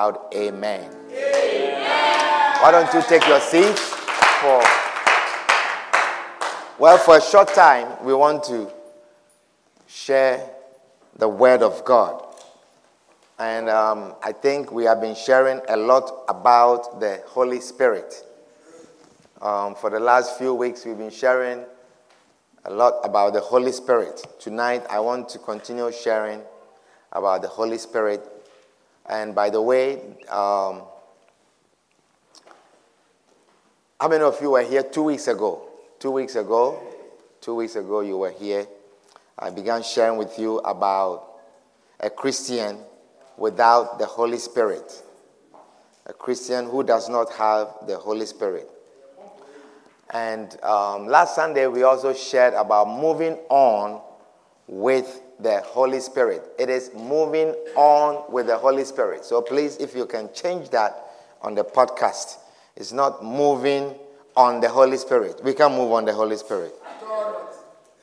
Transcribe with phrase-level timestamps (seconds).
[0.00, 0.90] Out, amen.
[2.60, 3.80] Why don't you take your seats
[4.40, 4.62] for
[6.78, 8.70] well for a short time we want to
[9.88, 10.48] share
[11.16, 12.24] the word of God.
[13.38, 18.24] And um, I think we have been sharing a lot about the Holy Spirit.
[19.40, 21.64] Um, for the last few weeks, we've been sharing
[22.64, 24.24] a lot about the Holy Spirit.
[24.38, 26.42] Tonight, I want to continue sharing
[27.12, 28.26] about the Holy Spirit.
[29.08, 29.96] And by the way,
[30.28, 30.82] um,
[34.00, 35.68] how many of you were here two weeks ago?
[35.98, 36.80] Two weeks ago,
[37.40, 38.66] two weeks ago, you were here.
[39.38, 41.24] I began sharing with you about
[42.00, 42.78] a Christian
[43.36, 45.02] without the Holy Spirit,
[46.06, 48.68] a Christian who does not have the Holy Spirit.
[50.10, 54.00] And um, last Sunday, we also shared about moving on
[54.66, 56.42] with the Holy Spirit.
[56.58, 59.24] It is moving on with the Holy Spirit.
[59.24, 61.04] So please, if you can change that
[61.42, 62.38] on the podcast,
[62.76, 63.94] it's not moving
[64.36, 65.42] on the Holy Spirit.
[65.44, 66.74] We can move on the Holy Spirit.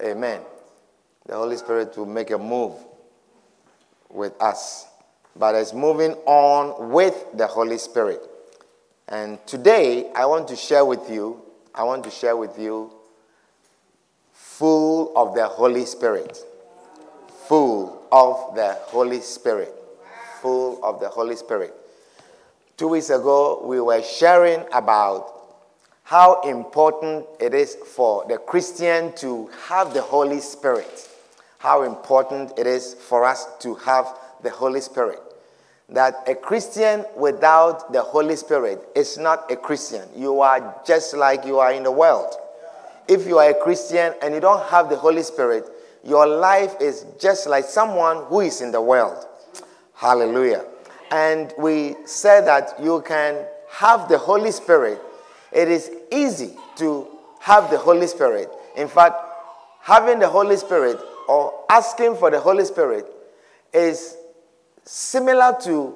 [0.01, 0.41] Amen.
[1.25, 2.73] The Holy Spirit will make a move
[4.09, 4.85] with us,
[5.35, 8.21] but it's moving on with the Holy Spirit.
[9.07, 11.44] And today, I want to share with you
[11.77, 12.89] I want to share with you
[14.31, 16.37] full of the Holy Spirit.
[17.47, 19.75] Full of the Holy Spirit.
[20.41, 21.73] Full of the Holy Spirit.
[22.77, 25.33] Two weeks ago, we were sharing about
[26.03, 31.09] how important it is for the Christian to have the Holy Spirit.
[31.57, 35.24] How important it is for us to have the Holy Spirit
[35.89, 40.07] that a Christian without the Holy Spirit is not a Christian.
[40.15, 42.33] You are just like you are in the world.
[43.07, 45.65] If you are a Christian and you don't have the Holy Spirit,
[46.03, 49.25] your life is just like someone who is in the world.
[49.93, 50.65] Hallelujah.
[51.11, 54.99] And we said that you can have the Holy Spirit.
[55.51, 57.07] It is easy to
[57.39, 58.49] have the Holy Spirit.
[58.75, 59.15] In fact,
[59.81, 63.05] having the Holy Spirit or asking for the Holy Spirit
[63.71, 64.17] is
[64.85, 65.95] similar to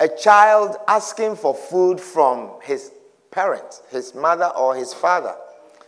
[0.00, 2.90] a child asking for food from his
[3.30, 5.34] parent, his mother or his father.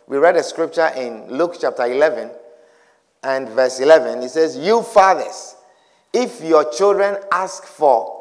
[0.07, 2.31] We read a scripture in Luke chapter 11
[3.23, 4.23] and verse 11.
[4.23, 5.57] It says, You fathers,
[6.13, 8.21] if your children ask for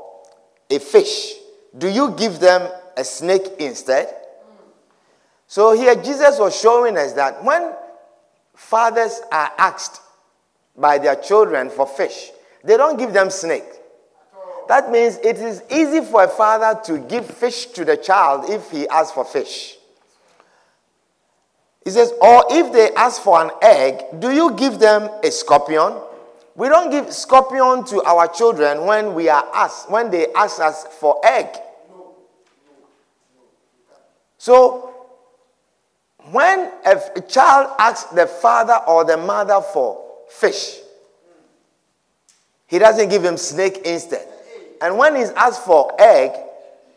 [0.69, 1.33] a fish,
[1.78, 4.13] do you give them a snake instead?
[5.47, 7.73] So here Jesus was showing us that when
[8.55, 10.01] fathers are asked
[10.78, 12.31] by their children for fish,
[12.63, 13.66] they don't give them snake.
[14.67, 18.72] That means it is easy for a father to give fish to the child if
[18.72, 19.77] he asks for fish.
[21.83, 25.97] He says, or if they ask for an egg, do you give them a scorpion?
[26.55, 30.85] We don't give scorpion to our children when we are asked, when they ask us
[30.99, 31.47] for egg.
[34.38, 34.93] So,
[36.29, 40.80] when a child asks the father or the mother for fish,
[42.71, 44.25] he doesn't give him snake instead.
[44.81, 46.31] And when he's asked for egg,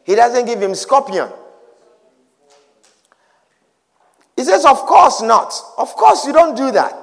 [0.05, 1.29] he doesn't give him scorpion.
[4.37, 5.53] He says, Of course not.
[5.77, 6.97] Of course, you don't do that.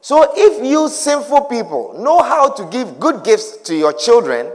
[0.00, 4.52] So, if you sinful people know how to give good gifts to your children,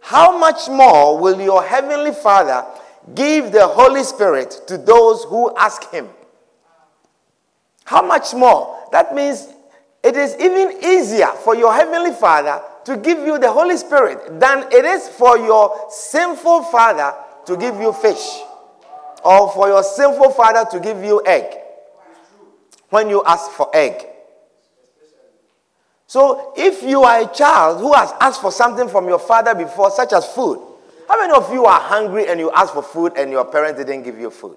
[0.00, 2.66] how much more will your heavenly Father
[3.14, 6.08] give the Holy Spirit to those who ask Him?
[7.84, 8.88] How much more?
[8.90, 9.48] That means
[10.02, 14.64] it is even easier for your heavenly Father to give you the Holy Spirit than
[14.72, 17.14] it is for your sinful father
[17.44, 18.40] to give you fish
[19.22, 21.54] or for your sinful father to give you egg
[22.88, 24.06] when you ask for egg.
[26.06, 29.90] So, if you are a child who has asked for something from your father before,
[29.90, 30.58] such as food,
[31.10, 34.02] how many of you are hungry and you ask for food and your parents didn't
[34.02, 34.56] give you food?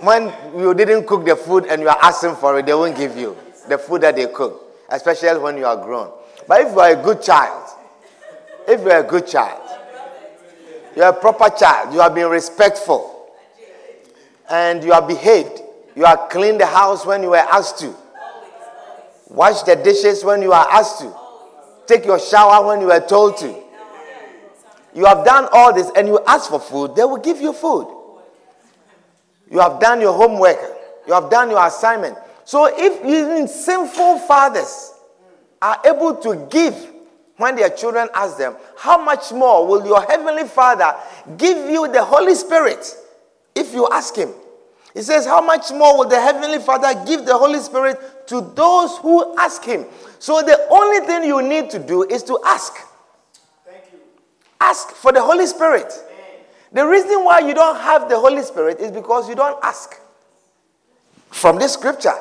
[0.00, 3.16] When you didn't cook the food and you are asking for it, they won't give
[3.16, 3.36] you
[3.70, 6.10] the food that they cook, especially when you are grown.
[6.46, 7.68] But if you are a good child,
[8.68, 9.60] if you are a good child,
[10.96, 13.32] you are a proper child, you have been respectful,
[14.50, 15.62] and you are behaved,
[15.94, 17.94] You are clean the house when you were asked to.
[19.28, 21.14] Wash the dishes when you are asked to.
[21.86, 23.54] Take your shower when you are told to.
[24.94, 27.86] You have done all this and you ask for food, they will give you food.
[29.50, 30.58] You have done your homework,
[31.06, 32.16] you have done your assignment.
[32.50, 34.92] So if even sinful fathers
[35.62, 36.74] are able to give
[37.36, 40.96] when their children ask them, how much more will your heavenly Father
[41.36, 42.84] give you the Holy Spirit
[43.54, 44.30] if you ask him?
[44.94, 48.98] He says, How much more will the Heavenly Father give the Holy Spirit to those
[48.98, 49.86] who ask Him?
[50.18, 52.74] So the only thing you need to do is to ask.
[53.64, 54.00] Thank you.
[54.60, 55.86] Ask for the Holy Spirit.
[55.86, 56.44] Amen.
[56.72, 59.94] The reason why you don't have the Holy Spirit is because you don't ask.
[61.30, 62.14] From this scripture,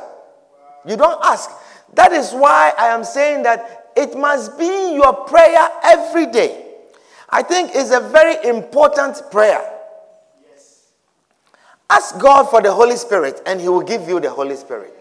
[0.90, 1.52] you don't ask.
[1.94, 6.66] That is why I am saying that it must be your prayer every day.
[7.30, 9.62] I think it's a very important prayer.
[11.90, 14.94] Ask God for the Holy Spirit, and He will give you the Holy Spirit.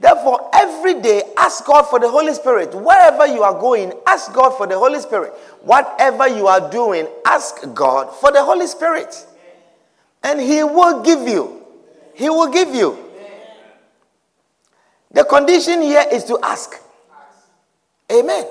[0.00, 2.72] Therefore, every day, ask God for the Holy Spirit.
[2.74, 5.32] Wherever you are going, ask God for the Holy Spirit.
[5.62, 9.26] Whatever you are doing, ask God for the Holy Spirit.
[10.22, 11.64] And He will give you.
[12.14, 13.07] He will give you.
[15.10, 16.74] The condition here is to ask.
[18.12, 18.46] Amen.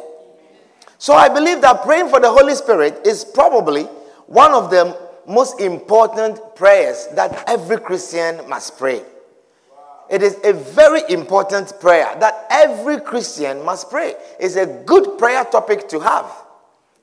[0.97, 3.83] So I believe that praying for the Holy Spirit is probably
[4.25, 9.03] one of the most important prayers that every Christian must pray.
[10.09, 14.15] It is a very important prayer that every Christian must pray.
[14.39, 16.31] It's a good prayer topic to have.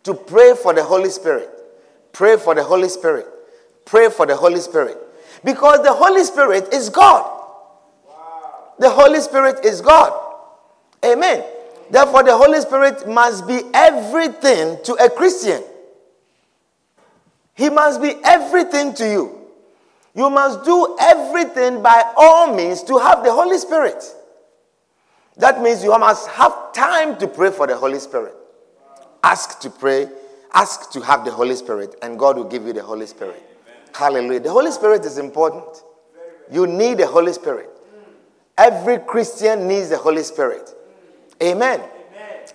[0.04, 1.50] To pray for the Holy Spirit.
[2.12, 3.26] Pray for the Holy Spirit.
[3.84, 4.96] Pray for the Holy Spirit.
[5.44, 7.33] Because the Holy Spirit is God.
[8.78, 10.12] The Holy Spirit is God.
[11.04, 11.44] Amen.
[11.90, 15.62] Therefore, the Holy Spirit must be everything to a Christian.
[17.54, 19.40] He must be everything to you.
[20.14, 24.02] You must do everything by all means to have the Holy Spirit.
[25.36, 28.34] That means you must have time to pray for the Holy Spirit.
[29.22, 30.08] Ask to pray,
[30.52, 33.42] ask to have the Holy Spirit, and God will give you the Holy Spirit.
[33.94, 34.40] Hallelujah.
[34.40, 35.64] The Holy Spirit is important.
[36.50, 37.70] You need the Holy Spirit.
[38.56, 40.70] Every Christian needs the Holy Spirit.
[41.42, 41.80] Amen.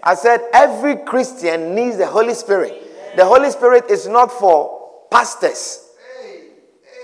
[0.01, 3.17] I said every Christian needs the Holy Spirit.
[3.17, 5.85] The Holy Spirit is not for pastors.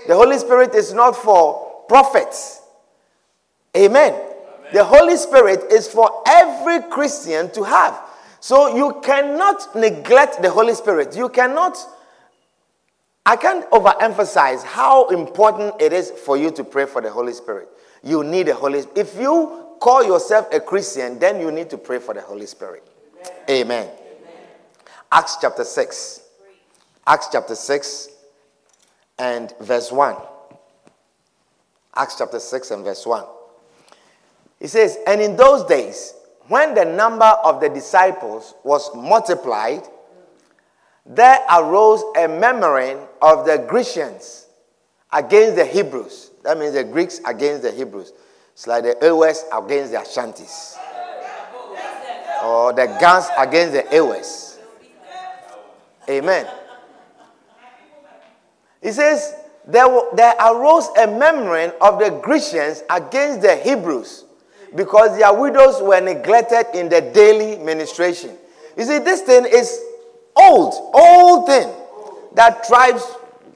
[0.06, 2.62] The Holy Spirit is not for prophets.
[3.76, 4.14] Amen.
[4.14, 4.26] Amen.
[4.72, 8.00] The Holy Spirit is for every Christian to have.
[8.40, 11.16] So you cannot neglect the Holy Spirit.
[11.16, 11.76] You cannot,
[13.26, 17.68] I can't overemphasize how important it is for you to pray for the Holy Spirit.
[18.06, 18.98] You need the Holy Spirit.
[18.98, 22.86] If you call yourself a Christian, then you need to pray for the Holy Spirit.
[23.50, 23.82] Amen.
[23.82, 23.90] Amen.
[25.10, 26.22] Acts chapter 6.
[27.04, 28.08] Acts chapter 6
[29.18, 30.14] and verse 1.
[31.96, 33.24] Acts chapter 6 and verse 1.
[34.60, 36.14] He says, And in those days,
[36.46, 39.82] when the number of the disciples was multiplied,
[41.04, 44.46] there arose a murmuring of the Grecians
[45.12, 46.30] against the Hebrews.
[46.46, 48.12] That means the Greeks against the Hebrews.
[48.52, 50.76] It's like the Ewe against the Ashantis.
[52.44, 54.22] Or the Gans against the Ewe.
[56.08, 56.46] Amen.
[58.80, 59.34] He says,
[59.66, 64.24] there, there arose a murmuring of the Grecians against the Hebrews
[64.76, 68.30] because their widows were neglected in the daily ministration.
[68.76, 69.82] You see, this thing is
[70.36, 71.68] old, old thing
[72.34, 73.02] that tribes,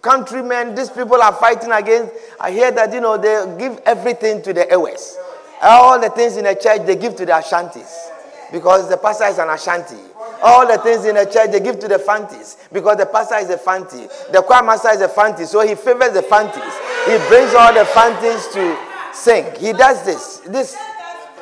[0.03, 2.13] countrymen, these people are fighting against.
[2.41, 5.17] I hear that, you know, they give everything to the Ewes.
[5.63, 8.11] All the things in the church they give to the Ashantis
[8.53, 9.97] because the pastor is an Ashanti.
[10.43, 13.51] All the things in the church they give to the Fantis because the pastor is
[13.51, 14.07] a Fanti.
[14.33, 16.73] The choir master is a Fanti, so he favors the Fantis.
[17.05, 18.79] He brings all the Fantis to
[19.13, 19.45] sing.
[19.59, 20.39] He does this.
[20.47, 20.77] This,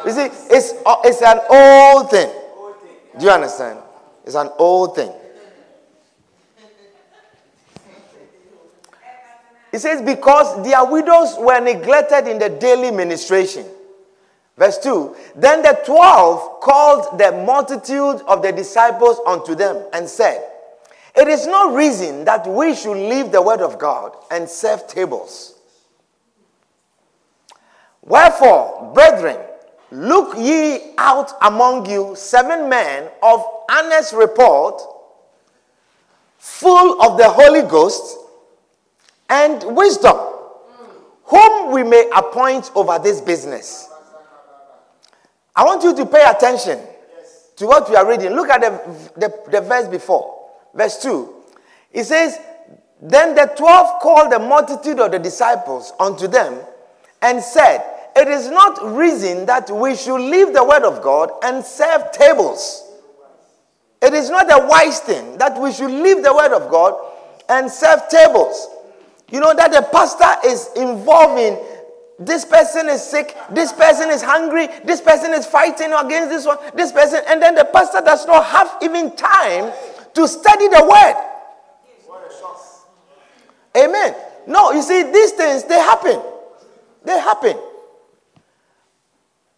[0.04, 0.74] you see, it's,
[1.04, 2.30] it's an old thing.
[3.18, 3.78] Do you understand?
[4.24, 5.12] It's an old thing.
[9.70, 13.66] He says, because their widows were neglected in the daily ministration.
[14.56, 20.44] Verse 2 Then the twelve called the multitude of the disciples unto them and said,
[21.16, 25.54] It is no reason that we should leave the word of God and serve tables.
[28.02, 29.38] Wherefore, brethren,
[29.90, 34.80] look ye out among you seven men of honest report,
[36.38, 38.16] full of the Holy Ghost
[39.28, 40.16] and wisdom,
[41.24, 43.88] whom we may appoint over this business.
[45.54, 46.78] I want you to pay attention
[47.56, 48.30] to what we are reading.
[48.30, 51.34] Look at the, the, the verse before, verse 2.
[51.92, 52.38] It says,
[53.02, 56.60] Then the twelve called the multitude of the disciples unto them
[57.20, 57.84] and said,
[58.16, 62.84] It is not reason that we should leave the word of God and serve tables.
[64.00, 66.94] It is not a wise thing that we should leave the word of God
[67.48, 68.68] and serve tables.
[69.30, 71.58] You know that the pastor is involved in
[72.18, 76.58] this person is sick, this person is hungry, this person is fighting against this one,
[76.74, 79.72] this person, and then the pastor does not have even time
[80.14, 81.24] to study the word.
[83.84, 84.14] Amen.
[84.48, 86.20] No, you see, these things they happen.
[87.04, 87.56] They happen.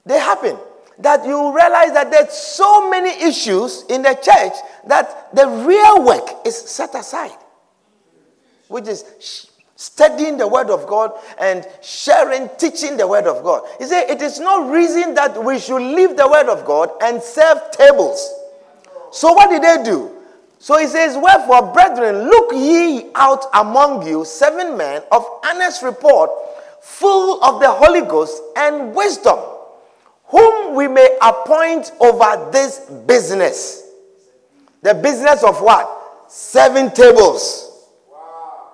[0.05, 0.59] They happen.
[0.99, 4.53] That you realize that there's so many issues in the church
[4.87, 7.39] that the real work is set aside,
[8.69, 9.50] which is
[9.81, 13.67] studying the word of God and sharing, teaching the word of God.
[13.79, 17.23] He said, It is no reason that we should leave the word of God and
[17.23, 18.31] serve tables.
[19.11, 20.11] So, what did they do?
[20.59, 26.31] So he says, Wherefore, brethren, look ye out among you seven men of honest report,
[26.83, 29.39] full of the Holy Ghost and wisdom,
[30.27, 33.89] whom we may appoint over this business.
[34.83, 35.89] The business of what?
[36.29, 37.70] Seven tables.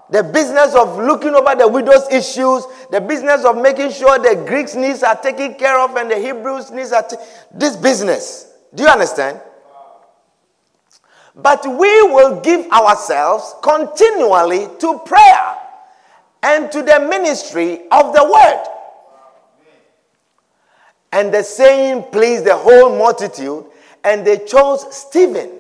[0.09, 4.77] The business of looking over the widow's issues, the business of making sure the Greeks'
[4.77, 7.03] needs are taken care of and the Hebrews' needs are.
[7.03, 7.17] T-
[7.53, 8.53] this business.
[8.73, 9.41] Do you understand?
[11.35, 15.57] But we will give ourselves continually to prayer
[16.43, 18.65] and to the ministry of the word.
[21.13, 23.65] And the saying pleased the whole multitude,
[24.05, 25.51] and they chose Stephen,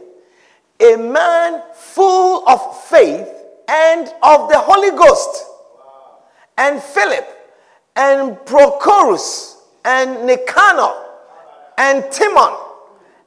[0.81, 3.29] a man full of faith
[3.69, 5.45] and of the Holy Ghost,
[6.59, 7.27] and Philip,
[7.97, 10.93] and Prochorus, and Nicanor,
[11.79, 12.57] and Timon,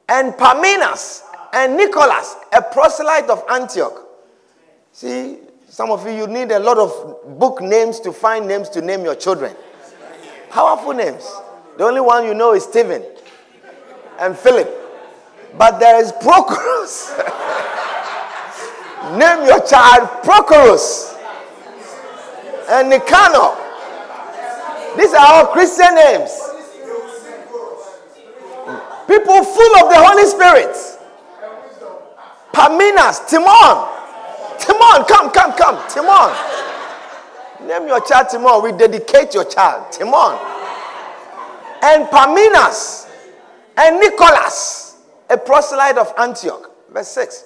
[0.07, 1.21] and Parmenas,
[1.53, 4.07] and Nicholas, a proselyte of Antioch.
[4.91, 8.81] See, some of you, you need a lot of book names to find names to
[8.81, 9.55] name your children.
[10.49, 11.29] Powerful names.
[11.77, 13.03] The only one you know is Stephen
[14.19, 14.67] and Philip.
[15.57, 17.45] But there is Prochorus.
[19.17, 21.15] name your child Prochorus
[22.69, 23.55] and Nicanor.
[24.97, 26.31] These are all Christian names.
[29.07, 30.75] People full of the Holy Spirit.
[32.53, 33.87] Parmenas, Timon.
[34.59, 35.89] Timon, come, come, come.
[35.89, 36.35] Timon.
[37.67, 38.63] Name your child Timon.
[38.63, 39.91] We dedicate your child.
[39.91, 40.37] Timon.
[41.81, 43.09] And Parmenas.
[43.77, 44.97] And Nicholas,
[45.29, 46.69] a proselyte of Antioch.
[46.91, 47.45] Verse 6.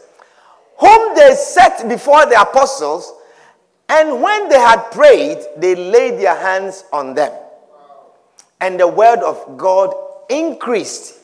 [0.80, 3.14] Whom they set before the apostles,
[3.90, 7.32] and when they had prayed, they laid their hands on them.
[8.62, 9.94] And the word of God
[10.30, 11.20] increased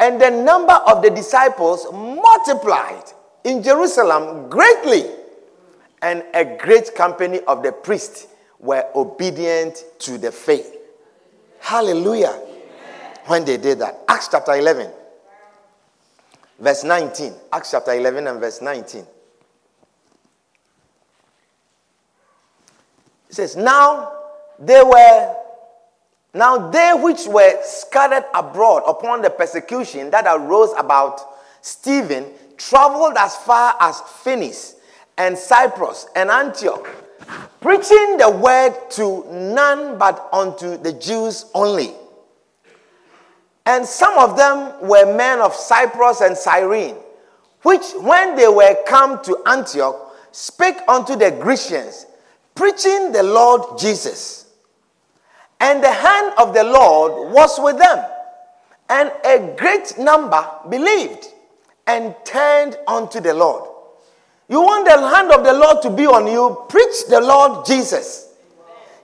[0.00, 3.04] and the number of the disciples multiplied
[3.44, 5.04] in Jerusalem greatly,
[6.02, 8.26] and a great company of the priests
[8.58, 10.76] were obedient to the faith.
[11.60, 12.38] Hallelujah.
[13.26, 14.00] When they did that.
[14.08, 14.90] Acts chapter 11,
[16.58, 17.32] verse 19.
[17.52, 19.06] Acts chapter 11 and verse 19.
[23.28, 24.12] It says, Now
[24.58, 25.36] they were
[26.34, 31.20] now they which were scattered abroad upon the persecution that arose about
[31.62, 34.74] Stephen traveled as far as Phoenix
[35.16, 36.88] and Cyprus and Antioch,
[37.60, 41.94] preaching the word to none but unto the Jews only.
[43.66, 46.96] And some of them were men of Cyprus and Cyrene,
[47.62, 52.06] which when they were come to Antioch, spake unto the Grecians,
[52.54, 54.52] preaching the Lord Jesus.
[55.60, 58.04] And the hand of the Lord was with them.
[58.90, 61.28] And a great number believed
[61.86, 63.70] and turned unto the Lord.
[64.48, 66.66] You want the hand of the Lord to be on you?
[66.68, 68.34] Preach the Lord Jesus.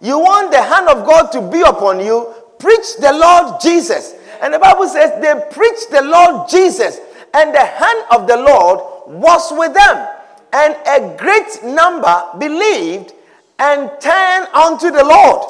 [0.00, 2.34] You want the hand of God to be upon you?
[2.58, 4.14] Preach the Lord Jesus.
[4.40, 6.98] And the Bible says they preached the Lord Jesus,
[7.34, 10.08] and the hand of the Lord was with them.
[10.52, 13.12] And a great number believed
[13.58, 15.46] and turned unto the Lord.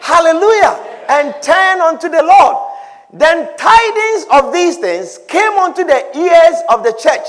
[0.00, 0.82] Hallelujah.
[1.08, 2.56] And turned unto the Lord.
[3.12, 7.26] Then tidings of these things came unto the ears of the church,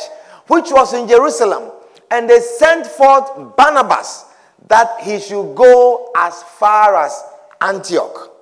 [0.47, 1.71] which was in Jerusalem.
[2.09, 4.25] And they sent forth Barnabas
[4.69, 7.23] that he should go as far as
[7.61, 8.36] Antioch.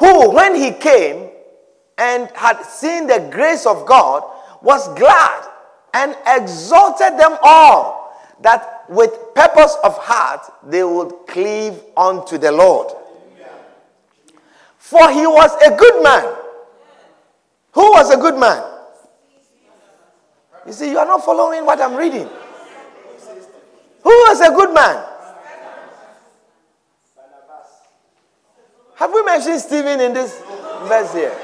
[0.00, 1.28] Who, when he came
[1.96, 4.24] and had seen the grace of God,
[4.62, 5.46] was glad
[5.94, 12.92] and exalted them all that with purpose of heart, they would cleave unto the Lord.
[14.78, 16.34] For he was a good man.
[17.72, 18.64] Who was a good man?
[20.66, 22.28] You see, you are not following what I'm reading.
[24.02, 25.09] Who was a good man?
[29.00, 30.38] Have we mentioned Stephen in this
[30.84, 31.34] verse here?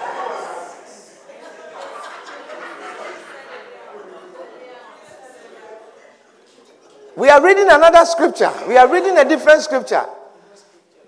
[7.16, 8.52] We are reading another scripture.
[8.68, 10.04] We are reading a different scripture.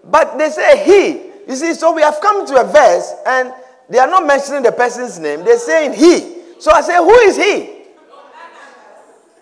[0.05, 1.51] But they say he.
[1.51, 3.53] You see, so we have come to a verse and
[3.91, 5.45] they are not mentioning the person's name.
[5.45, 6.61] They're saying he.
[6.61, 7.83] So I say, who is he?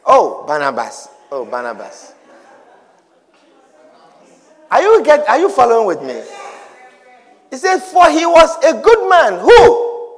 [0.05, 1.09] Oh, Barnabas.
[1.31, 2.15] Oh, Barnabas.
[4.73, 6.21] Are you get are you following with me?
[7.67, 9.41] Says, For he was a good man.
[9.41, 10.13] Who?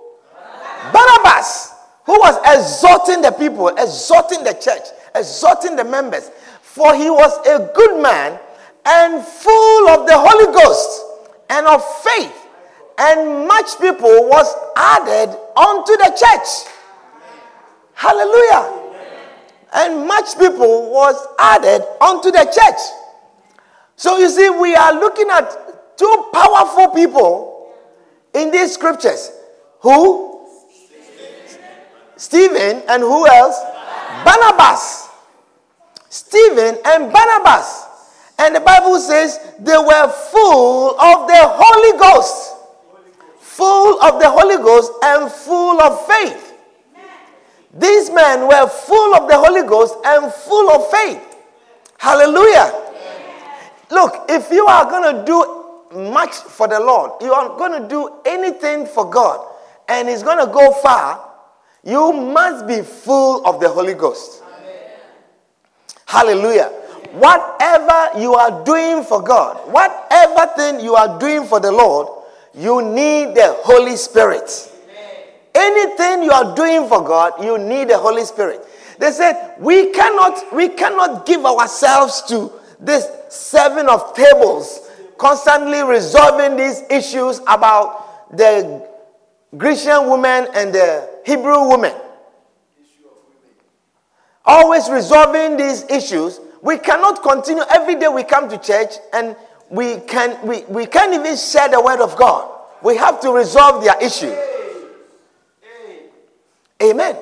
[0.93, 1.73] Barnabas.
[2.05, 6.31] Who was exhorting the people, exhorting the church, exhorting the members.
[6.61, 8.39] For he was a good man
[8.85, 11.05] and full of the Holy Ghost
[11.49, 12.35] and of faith.
[12.99, 16.73] And much people was added unto the church.
[17.95, 18.93] Hallelujah.
[19.73, 22.81] And much people was added unto the church.
[23.97, 25.68] So you see, we are looking at
[25.99, 27.75] two powerful people
[28.33, 29.33] in these scriptures.
[29.81, 30.47] Who?
[32.17, 33.61] Stephen and who else?
[34.25, 35.09] Barnabas.
[36.09, 37.85] Stephen and Barnabas.
[38.39, 42.55] And the Bible says they were full of the Holy Ghost.
[43.41, 46.55] Full of the Holy Ghost and full of faith.
[47.75, 51.37] These men were full of the Holy Ghost and full of faith.
[51.99, 52.73] Hallelujah.
[53.91, 55.58] Look, if you are going to do
[55.95, 59.47] much for the Lord, you are going to do anything for God,
[59.89, 61.25] and it's going to go far,
[61.85, 64.43] you must be full of the Holy Ghost.
[64.43, 64.83] Amen.
[66.07, 66.69] Hallelujah.
[67.13, 72.09] Whatever you are doing for God, whatever thing you are doing for the Lord,
[72.55, 74.73] you need the Holy Spirit.
[75.55, 78.65] Anything you are doing for God, you need the Holy Spirit.
[78.99, 84.88] They said, we cannot, we cannot give ourselves to this serving of tables,
[85.19, 88.89] constantly resolving these issues about the
[89.57, 91.93] Grecian woman and the Hebrew woman.
[94.45, 96.41] Always resolving these issues.
[96.63, 99.37] We cannot continue every day we come to church and
[99.71, 102.51] we can we, we can't even share the word of God.
[102.83, 104.37] We have to resolve their issues.
[106.83, 107.17] Amen.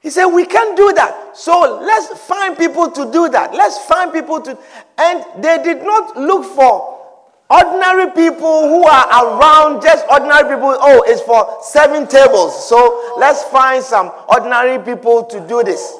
[0.00, 1.36] He said, We can't do that.
[1.36, 3.52] So let's find people to do that.
[3.52, 4.58] Let's find people to.
[5.00, 6.98] And they did not look for
[7.48, 10.76] ordinary people who are around, just ordinary people.
[10.78, 12.68] Oh, it's for seven tables.
[12.68, 15.96] So let's find some ordinary people to do this.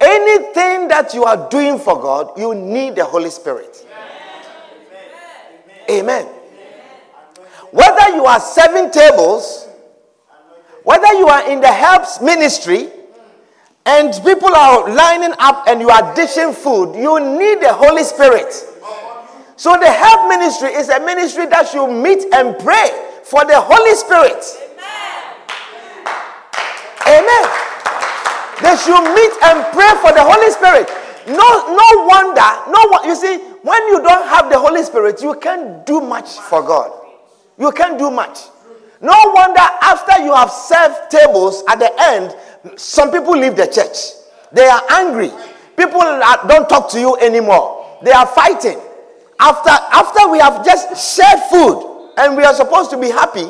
[0.00, 3.86] Anything that you are doing for God, you need the Holy Spirit.
[5.90, 6.24] Amen.
[7.70, 9.68] Whether you are seven tables,
[10.84, 12.90] whether you are in the helps ministry,
[13.86, 18.52] and people are lining up and you are dishing food, you need the Holy Spirit.
[19.56, 22.90] So the help ministry is a ministry that you meet and pray
[23.22, 24.42] for the Holy Spirit.
[27.06, 27.44] Amen.
[28.60, 30.90] They should meet and pray for the Holy Spirit.
[31.28, 35.86] No, no wonder, no you see, when you don't have the Holy Spirit, you can't
[35.86, 36.90] do much for God.
[37.58, 38.38] You can't do much.
[39.06, 42.34] No wonder after you have served tables at the end,
[42.76, 43.96] some people leave the church.
[44.50, 45.30] They are angry.
[45.76, 46.00] People
[46.48, 48.00] don't talk to you anymore.
[48.02, 48.80] They are fighting.
[49.38, 53.46] After, after we have just shared food and we are supposed to be happy,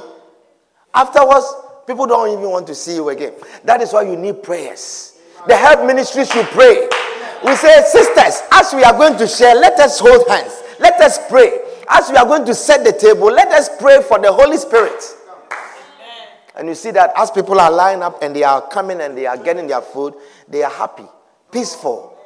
[0.93, 1.47] afterwards,
[1.87, 3.33] people don't even want to see you again.
[3.65, 5.19] That is why you need prayers.
[5.49, 6.87] The help ministry should pray.
[7.47, 10.53] We say, sisters, as we are going to share, let us hold hands.
[10.81, 11.61] Let us pray.
[11.89, 15.03] As we are going to set the table, let us pray for the Holy Spirit.
[16.57, 19.27] And you see that as people are lining up and they are coming and they
[19.27, 20.15] are getting their food,
[20.49, 21.05] they are happy,
[21.53, 22.17] peaceful.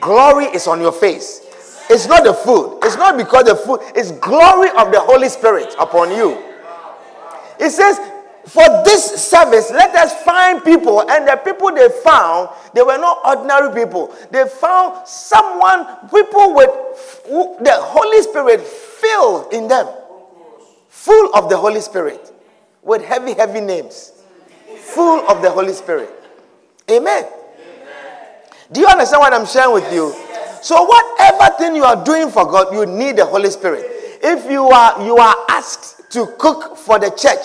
[0.00, 1.40] Glory is on your face.
[1.88, 2.80] It's not the food.
[2.82, 6.42] It's not because the food, it's glory of the Holy Spirit upon you.
[7.60, 8.00] It says,
[8.46, 13.20] for this service, let us find people, and the people they found, they were not
[13.24, 14.14] ordinary people.
[14.30, 16.70] They found someone, people with
[17.62, 19.86] the Holy Spirit filled in them,
[20.88, 22.33] full of the Holy Spirit
[22.84, 24.12] with heavy, heavy names,
[24.78, 26.10] full of the Holy Spirit.
[26.90, 27.24] Amen.
[28.70, 30.14] Do you understand what I'm sharing with you?
[30.62, 33.84] So, whatever thing you are doing for God, you need the Holy Spirit.
[34.22, 37.44] If you are you are asked to cook for the church,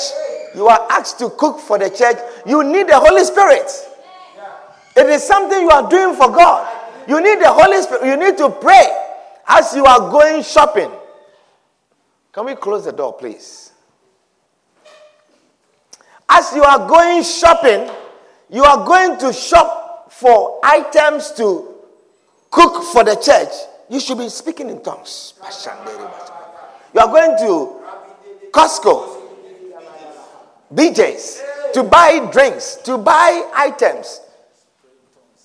[0.56, 3.70] you are asked to cook for the church, you need the Holy Spirit.
[4.96, 6.68] It is something you are doing for God.
[7.08, 8.06] You need the Holy Spirit.
[8.06, 8.86] You need to pray
[9.48, 10.92] as you are going shopping.
[12.32, 13.69] Can we close the door, please?
[16.30, 17.90] As you are going shopping,
[18.50, 21.76] you are going to shop for items to
[22.52, 23.50] cook for the church.
[23.90, 25.34] You should be speaking in tongues.
[26.94, 27.82] You are going to
[28.52, 29.22] Costco,
[30.74, 31.42] BJ's,
[31.74, 34.22] to buy drinks, to buy items,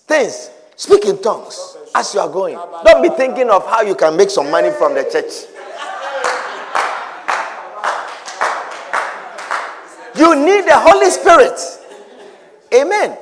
[0.07, 0.51] things.
[0.77, 2.57] Speak in tongues as you are going.
[2.85, 5.47] Don't be thinking of how you can make some money from the church.
[10.17, 11.59] You need the Holy Spirit.
[12.73, 13.19] Amen.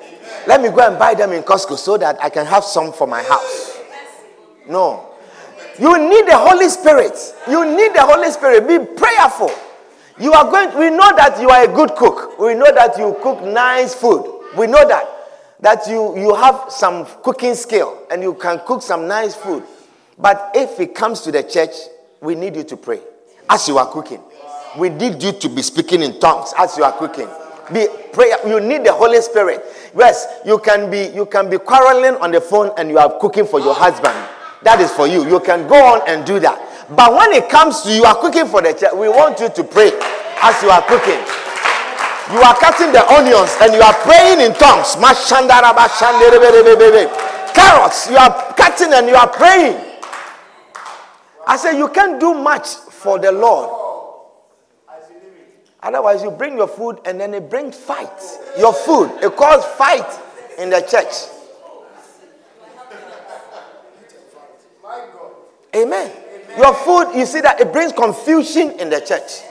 [0.46, 3.06] Let me go and buy them in Costco so that I can have some for
[3.06, 3.78] my house.
[4.68, 5.08] No.
[5.78, 7.16] You need the Holy Spirit.
[7.48, 8.66] You need the Holy Spirit.
[8.68, 9.50] Be prayerful.
[10.18, 12.38] You are going, we know that you are a good cook.
[12.38, 14.42] We know that you cook nice food.
[14.56, 15.08] We know that.
[15.60, 19.62] That you, you have some cooking skill and you can cook some nice food.
[20.18, 21.70] But if it comes to the church,
[22.20, 23.00] we need you to pray
[23.48, 24.20] as you are cooking.
[24.78, 27.28] We need you to be speaking in tongues as you are cooking.
[27.72, 28.36] Be prayer.
[28.46, 29.64] You need the Holy Spirit.
[29.96, 33.46] Yes, you can be you can be quarreling on the phone and you are cooking
[33.46, 34.16] for your husband.
[34.62, 35.28] That is for you.
[35.28, 36.56] You can go on and do that.
[36.96, 39.64] But when it comes to you are cooking for the church, we want you to
[39.64, 39.92] pray
[40.42, 41.20] as you are cooking.
[42.32, 44.96] You are cutting the onions and you are praying in tongues.
[47.52, 49.76] Carrots, you are cutting and you are praying.
[51.46, 53.81] I say you can't do much for the Lord.
[55.82, 58.08] Otherwise, you bring your food and then it brings fight.
[58.58, 60.06] Your food, it causes fight
[60.58, 61.28] in the church.
[65.74, 66.12] Amen.
[66.56, 69.42] Your food, you see that it brings confusion in the church.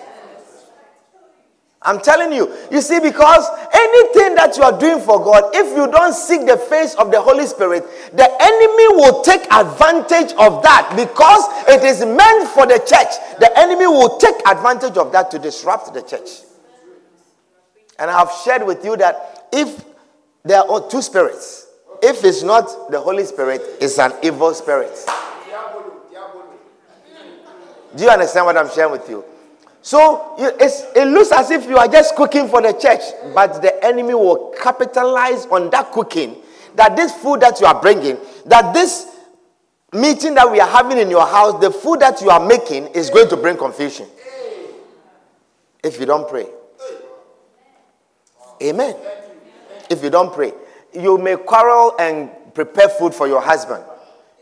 [1.83, 2.55] I'm telling you.
[2.71, 6.57] You see, because anything that you are doing for God, if you don't seek the
[6.57, 12.05] face of the Holy Spirit, the enemy will take advantage of that because it is
[12.05, 13.17] meant for the church.
[13.39, 16.29] The enemy will take advantage of that to disrupt the church.
[17.97, 19.83] And I have shared with you that if
[20.43, 21.67] there are two spirits,
[22.03, 24.93] if it's not the Holy Spirit, it's an evil spirit.
[27.95, 29.25] Do you understand what I'm sharing with you?
[29.81, 33.01] So it looks as if you are just cooking for the church,
[33.33, 36.37] but the enemy will capitalize on that cooking.
[36.75, 39.07] That this food that you are bringing, that this
[39.91, 43.09] meeting that we are having in your house, the food that you are making is
[43.09, 44.07] going to bring confusion.
[45.83, 46.47] If you don't pray.
[48.61, 48.95] Amen.
[49.89, 50.53] If you don't pray,
[50.93, 53.83] you may quarrel and prepare food for your husband.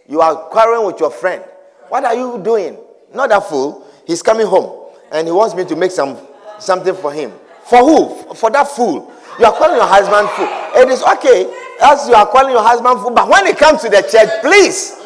[0.07, 1.43] You are quarreling with your friend.
[1.87, 2.77] What are you doing?
[3.13, 3.87] Not that fool.
[4.05, 4.78] He's coming home
[5.11, 6.17] and he wants me to make some
[6.59, 7.31] something for him.
[7.65, 8.33] For who?
[8.35, 9.13] For that fool.
[9.39, 10.81] You are calling your husband fool.
[10.81, 11.45] It is okay
[11.81, 14.99] as you are calling your husband fool, but when it comes to the church, please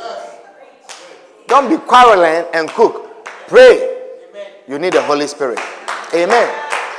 [1.48, 3.26] don't be quarreling and cook.
[3.48, 4.02] Pray.
[4.68, 5.60] You need the Holy Spirit.
[6.13, 6.50] Amen.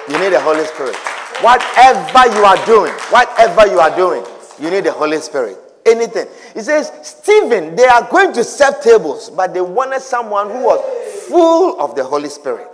[0.08, 0.94] You need the Holy Spirit.
[1.40, 4.24] Whatever you are doing, whatever you are doing,
[4.60, 5.58] you need the Holy Spirit.
[5.86, 6.26] Anything.
[6.54, 11.26] He says, Stephen, they are going to serve tables, but they wanted someone who was
[11.28, 12.68] full of the Holy Spirit.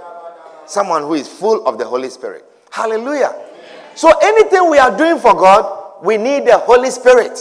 [0.70, 2.44] Someone who is full of the Holy Spirit.
[2.70, 3.34] Hallelujah.
[3.96, 7.40] So anything we are doing for God, we need the Holy Spirit.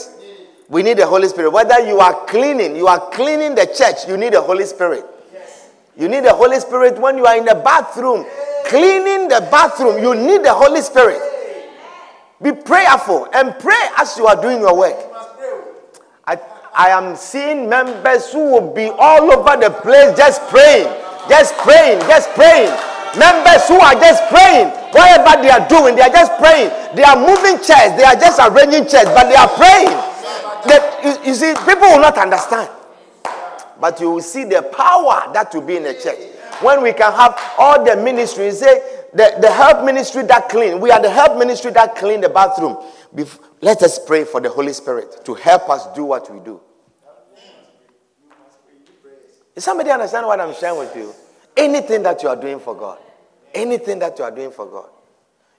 [0.67, 1.51] We need the Holy Spirit.
[1.51, 5.05] Whether you are cleaning, you are cleaning the church, you need the Holy Spirit.
[5.95, 8.25] You need the Holy Spirit when you are in the bathroom,
[8.65, 11.21] cleaning the bathroom, you need the Holy Spirit.
[12.41, 14.97] Be prayerful and pray as you are doing your work.
[16.25, 16.39] I,
[16.73, 20.87] I am seeing members who will be all over the place just praying,
[21.29, 22.88] just praying, just praying.
[23.17, 26.69] Members who are just praying, whatever they are doing, they are just praying.
[26.95, 29.95] They are moving chairs, they are just arranging chairs, but they are praying.
[30.67, 32.69] They, you, you see, people will not understand.
[33.79, 36.19] But you will see the power that will be in the church.
[36.61, 40.79] When we can have all the ministries, say the, the help ministry that clean.
[40.79, 42.77] We are the help ministry that clean the bathroom.
[43.15, 46.59] Bef- let us pray for the Holy Spirit to help us do what we do.
[49.55, 51.13] Does somebody understand what I'm sharing with you?
[51.57, 52.99] Anything that you are doing for God,
[53.53, 54.89] anything that you are doing for God,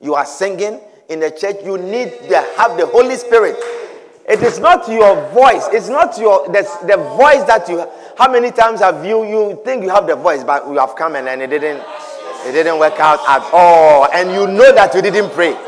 [0.00, 3.56] you are singing in the church, you need to have the Holy Spirit.
[4.28, 5.66] It is not your voice.
[5.72, 7.84] It's not your the, the voice that you.
[8.16, 11.16] How many times have you you think you have the voice, but you have come
[11.16, 11.82] and, and it didn't
[12.46, 15.58] it didn't work out at all, and you know that you didn't pray.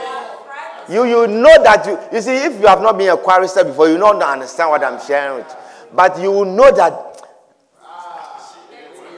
[0.89, 3.89] You you know that you you see if you have not been a chorister before,
[3.89, 5.57] you don't understand what I'm sharing with you.
[5.95, 7.12] But you will know that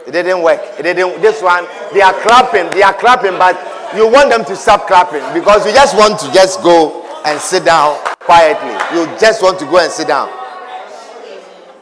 [0.06, 0.60] it didn't work.
[0.78, 1.22] It didn't.
[1.22, 2.70] This one, they are clapping.
[2.70, 3.56] They are clapping, but
[3.96, 7.64] you want them to stop clapping because you just want to just go and sit
[7.64, 8.74] down quietly.
[8.96, 10.28] You just want to go and sit down.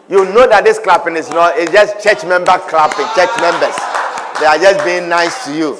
[0.08, 1.54] You know that this clapping is not.
[1.56, 3.06] It's just church member clapping.
[3.14, 3.74] Church members.
[4.38, 5.78] They are just being nice to you.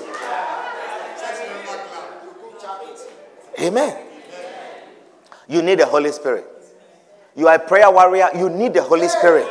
[3.60, 3.96] Amen.
[5.48, 6.46] You need the Holy Spirit.
[7.36, 8.28] You are a prayer warrior.
[8.34, 9.46] You need the Holy Spirit.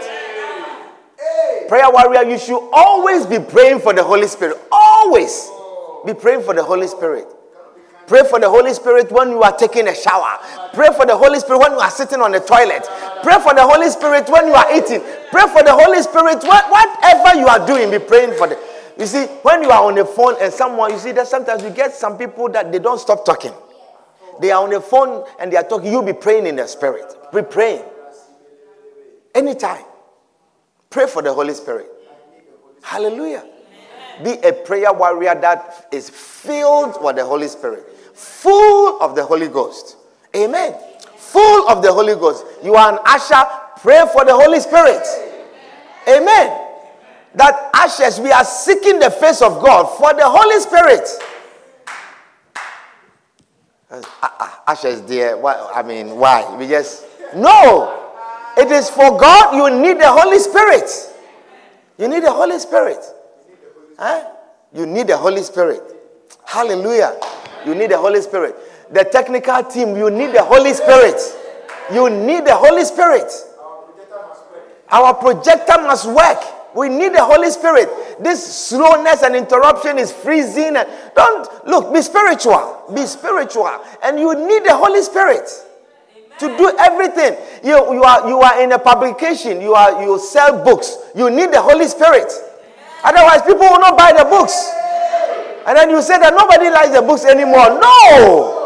[1.71, 4.57] Prayer warrior, you should always be praying for the Holy Spirit.
[4.69, 5.49] Always
[6.05, 7.25] be praying for the Holy Spirit.
[8.07, 10.37] Pray for the Holy Spirit when you are taking a shower.
[10.73, 12.83] Pray for the Holy Spirit when you are sitting on the toilet.
[13.23, 14.99] Pray for the Holy Spirit when you are eating.
[15.31, 17.89] Pray for the Holy Spirit whatever you are doing.
[17.89, 18.59] Be praying for the.
[18.99, 21.69] You see, when you are on the phone and someone, you see that sometimes you
[21.69, 23.53] get some people that they don't stop talking.
[24.41, 25.89] They are on the phone and they are talking.
[25.89, 27.15] You'll be praying in the spirit.
[27.33, 27.85] Be praying.
[29.33, 29.85] Anytime.
[30.91, 31.87] Pray for the Holy Spirit.
[32.83, 33.45] Hallelujah.
[34.23, 39.47] Be a prayer warrior that is filled with the Holy Spirit, full of the Holy
[39.47, 39.95] Ghost.
[40.35, 40.75] Amen.
[41.15, 42.45] Full of the Holy Ghost.
[42.61, 43.41] You are an usher.
[43.77, 45.01] Pray for the Holy Spirit.
[46.07, 46.67] Amen.
[47.35, 51.07] That ashes, we are seeking the face of God for the Holy Spirit.
[53.89, 55.37] Uh, uh, ashes, dear.
[55.37, 56.53] What, I mean, why?
[56.57, 57.05] We just.
[57.33, 58.00] No!
[58.57, 60.89] It is for God, you need the Holy Spirit.
[61.97, 62.99] You need the Holy Spirit.
[63.97, 64.27] Huh?
[64.73, 65.81] You need the Holy Spirit.
[66.45, 67.19] Hallelujah.
[67.65, 68.55] You need the Holy Spirit.
[68.91, 71.19] The technical team, you need the Holy Spirit.
[71.93, 73.31] You need the Holy Spirit.
[74.89, 76.75] Our projector must work.
[76.75, 77.89] We need the Holy Spirit.
[78.19, 80.75] This slowness and interruption is freezing.
[80.75, 82.83] And Don't look, be spiritual.
[82.93, 83.69] Be spiritual.
[84.03, 85.49] And you need the Holy Spirit
[86.39, 87.37] to do everything.
[87.63, 90.97] You, you, are, you are in a publication, you, are, you sell books.
[91.15, 92.31] You need the Holy Spirit.
[93.03, 94.71] Otherwise, people will not buy the books.
[95.65, 97.79] And then you say that nobody likes the books anymore.
[97.79, 98.57] No!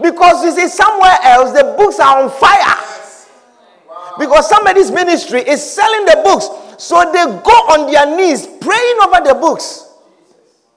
[0.00, 2.76] Because you see, somewhere else, the books are on fire.
[4.18, 6.48] Because somebody's ministry is selling the books.
[6.78, 9.88] So they go on their knees praying over the books.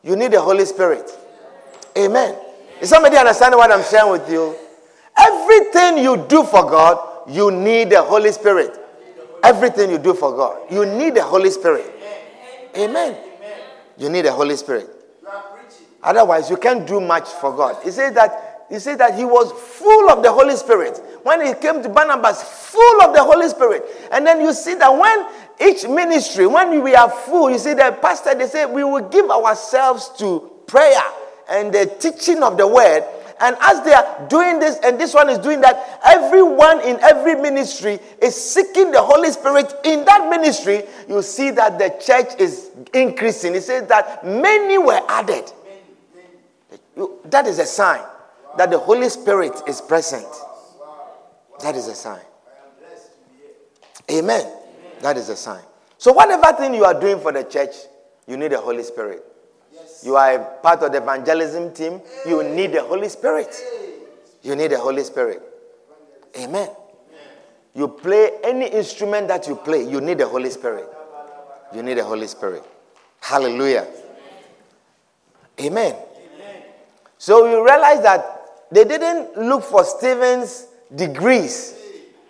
[0.03, 1.09] You need the Holy Spirit.
[1.97, 2.35] Amen.
[2.81, 4.55] Is somebody understanding what I'm sharing with you?
[5.19, 8.77] Everything you do for God, you need the Holy Spirit.
[9.43, 11.85] Everything you do for God, you need the Holy Spirit.
[12.77, 13.17] Amen.
[13.97, 14.89] You need the Holy Spirit.
[16.01, 17.83] Otherwise, you can't do much for God.
[17.83, 21.01] He said that he said that he was full of the Holy Spirit.
[21.23, 23.83] When he came to Barnabas, full of the Holy Spirit.
[24.11, 27.99] And then you see that when each ministry, when we are full, you see that
[27.99, 31.01] pastor, they say we will give ourselves to prayer
[31.49, 33.03] and the teaching of the word
[33.41, 37.35] and as they are doing this, and this one is doing that, everyone in every
[37.35, 40.83] ministry is seeking the Holy Spirit in that ministry.
[41.07, 43.55] You see that the church is increasing.
[43.55, 45.51] It says that many were added.
[47.25, 48.01] That is a sign
[48.57, 50.27] that the Holy Spirit is present.
[51.61, 52.21] That is a sign.
[54.11, 54.51] Amen.
[55.01, 55.63] That is a sign.
[55.97, 57.75] So, whatever thing you are doing for the church,
[58.27, 59.23] you need the Holy Spirit.
[60.03, 62.01] You are a part of the evangelism team.
[62.25, 63.53] You need the Holy Spirit.
[64.41, 65.41] You need the Holy Spirit.
[66.39, 66.69] Amen.
[67.75, 70.87] You play any instrument that you play, you need the Holy Spirit.
[71.73, 72.63] You need the Holy Spirit.
[73.21, 73.87] Hallelujah.
[75.61, 75.95] Amen.
[77.17, 78.25] So you realize that
[78.71, 81.75] they didn't look for Stephen's degrees,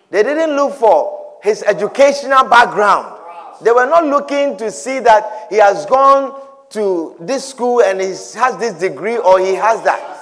[0.09, 3.15] they didn't look for his educational background.
[3.61, 6.33] They were not looking to see that he has gone
[6.71, 10.17] to this school and he has this degree or he has that.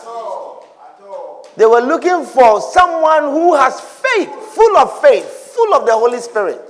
[1.57, 6.19] They were looking for someone who has faith, full of faith, full of the Holy
[6.19, 6.62] Spirit.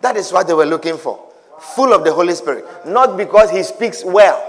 [0.00, 1.32] That is what they were looking for.
[1.76, 2.64] Full of the Holy Spirit.
[2.84, 4.42] Not because he speaks well,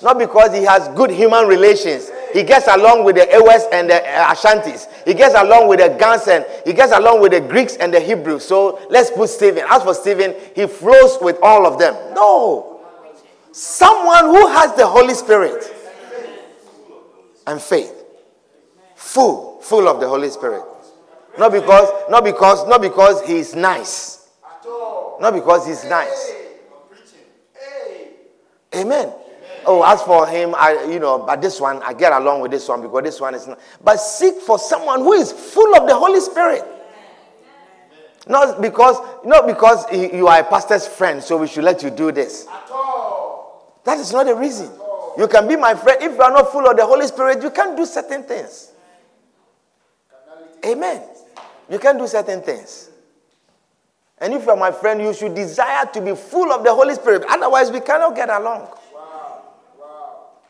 [0.00, 2.08] not because he has good human relations.
[2.32, 4.86] He gets along with the Ewes and the uh, Ashantis.
[5.04, 7.98] He gets along with the Gans and he gets along with the Greeks and the
[7.98, 8.44] Hebrews.
[8.44, 9.64] So let's put Stephen.
[9.68, 11.96] As for Stephen, he flows with all of them.
[12.14, 12.69] No.
[13.52, 15.74] Someone who has the Holy Spirit
[17.46, 18.04] and faith.
[18.94, 20.62] Full, full of the Holy Spirit.
[21.38, 24.28] Not because, not because, not because he's nice.
[25.20, 26.32] Not because he's nice.
[28.74, 29.12] Amen.
[29.66, 32.66] Oh, as for him, I you know, but this one, I get along with this
[32.68, 33.58] one because this one is not.
[33.82, 36.64] But seek for someone who is full of the Holy Spirit.
[38.26, 42.12] Not because, not because you are a pastor's friend, so we should let you do
[42.12, 42.46] this.
[43.84, 44.70] That is not the reason.
[45.18, 46.02] You can be my friend.
[46.02, 48.72] If you are not full of the Holy Spirit, you can't do certain things.
[50.64, 51.02] Amen.
[51.68, 52.90] You can do certain things.
[54.18, 56.94] And if you are my friend, you should desire to be full of the Holy
[56.94, 57.24] Spirit.
[57.28, 58.68] Otherwise, we cannot get along.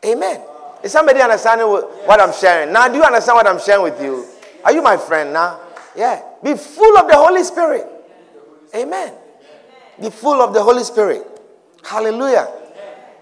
[0.05, 0.41] Amen.
[0.83, 2.73] Is somebody understanding what I'm sharing?
[2.73, 4.25] Now, do you understand what I'm sharing with you?
[4.65, 5.59] Are you my friend now?
[5.95, 6.21] Yeah.
[6.43, 7.87] Be full of the Holy Spirit.
[8.75, 9.13] Amen.
[10.01, 11.25] Be full of the Holy Spirit.
[11.83, 12.60] Hallelujah.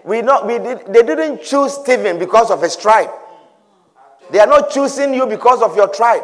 [0.04, 3.10] We not, we did, they didn't choose Stephen because of his tribe.
[4.30, 6.22] They are not choosing you because of your tribe.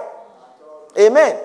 [0.99, 1.41] Amen.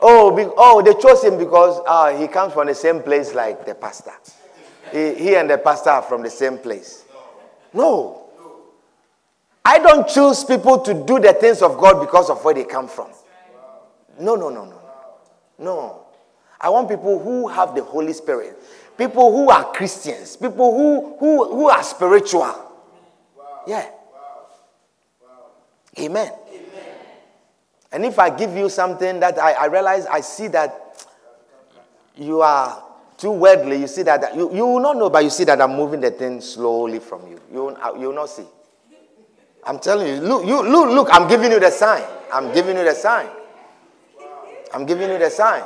[0.00, 3.66] Oh, be, oh, they chose him because uh, he comes from the same place like
[3.66, 4.12] the pastor.
[4.92, 7.04] he, he and the pastor are from the same place.
[7.72, 8.28] No.
[9.64, 12.88] I don't choose people to do the things of God because of where they come
[12.88, 13.08] from.
[14.18, 14.80] No, no, no, no.
[15.58, 16.06] No.
[16.60, 18.56] I want people who have the Holy Spirit,
[18.98, 22.54] people who are Christians, people who, who, who are spiritual.
[23.66, 23.88] Yeah.
[25.98, 26.32] Amen.
[27.90, 31.06] And if I give you something that I, I realize, I see that
[32.16, 32.82] you are
[33.16, 35.74] too worldly, you see that, you, you will not know, but you see that I'm
[35.74, 37.40] moving the thing slowly from you.
[37.52, 38.44] You uh, you will not see.
[39.64, 42.04] I'm telling you, look, you, look, look, I'm giving you the sign.
[42.32, 43.28] I'm giving you the sign.
[44.72, 45.62] I'm giving you the sign.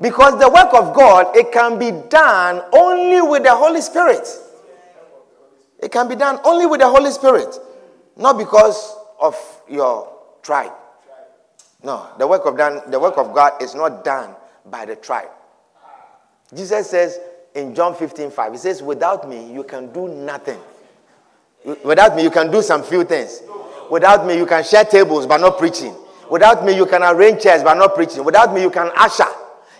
[0.00, 4.28] Because the work of God, it can be done only with the Holy Spirit.
[5.78, 7.58] It can be done only with the Holy Spirit,
[8.16, 9.36] not because of
[9.68, 10.72] your tribe.
[11.82, 14.34] No, the work of done, the work of God is not done
[14.66, 15.28] by the tribe.
[16.54, 17.18] Jesus says
[17.54, 20.60] in John 15, 5, He says, Without me, you can do nothing.
[21.84, 23.42] Without me, you can do some few things.
[23.90, 25.94] Without me, you can share tables but not preaching.
[26.30, 28.24] Without me, you can arrange chairs but not preaching.
[28.24, 29.28] Without me, you can usher.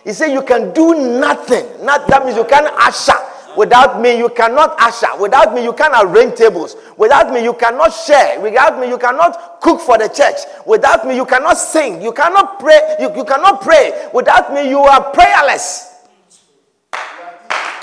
[0.07, 1.83] He said, You can do nothing.
[1.83, 3.19] Not, that means you can't usher.
[3.57, 5.09] Without me, you cannot usher.
[5.19, 6.77] Without me, you can't arrange tables.
[6.95, 8.39] Without me, you cannot share.
[8.39, 10.37] Without me, you cannot cook for the church.
[10.65, 12.01] Without me, you cannot sing.
[12.01, 12.95] You cannot pray.
[13.01, 14.07] You, you cannot pray.
[14.13, 16.05] Without me, you are prayerless.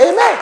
[0.01, 0.39] Amen.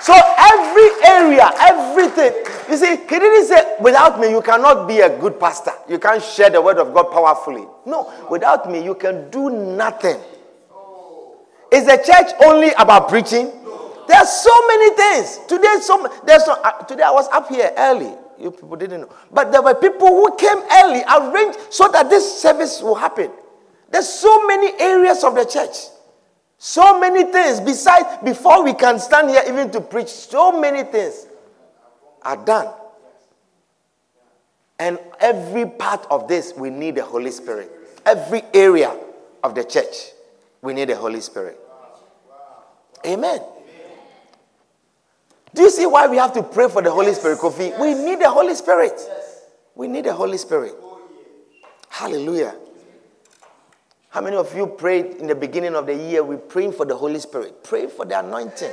[0.00, 2.32] So every area, everything.
[2.70, 5.72] You see, he didn't say, without me, you cannot be a good pastor.
[5.90, 7.66] You can't share the word of God powerfully.
[7.84, 10.18] No, without me, you can do nothing.
[11.72, 13.46] Is the church only about preaching?
[13.64, 14.04] No.
[14.08, 15.40] There are so many things.
[15.46, 18.12] Today, so there's uh, today I was up here early.
[18.40, 19.10] You people didn't know.
[19.30, 23.30] But there were people who came early, arranged so that this service will happen.
[23.90, 25.76] There's so many areas of the church.
[26.58, 27.60] So many things.
[27.60, 31.26] Besides, before we can stand here even to preach, so many things
[32.22, 32.72] are done.
[34.78, 37.70] And every part of this, we need the Holy Spirit.
[38.06, 38.96] Every area
[39.44, 40.12] of the church,
[40.62, 41.59] we need the Holy Spirit.
[43.06, 43.40] Amen.
[45.54, 47.78] Do you see why we have to pray for the Holy Spirit, Kofi?
[47.80, 49.00] We need the Holy Spirit.
[49.74, 50.74] We need the Holy Spirit.
[51.88, 52.54] Hallelujah.
[54.10, 56.22] How many of you prayed in the beginning of the year?
[56.22, 58.72] We praying for the Holy Spirit, pray for the anointing,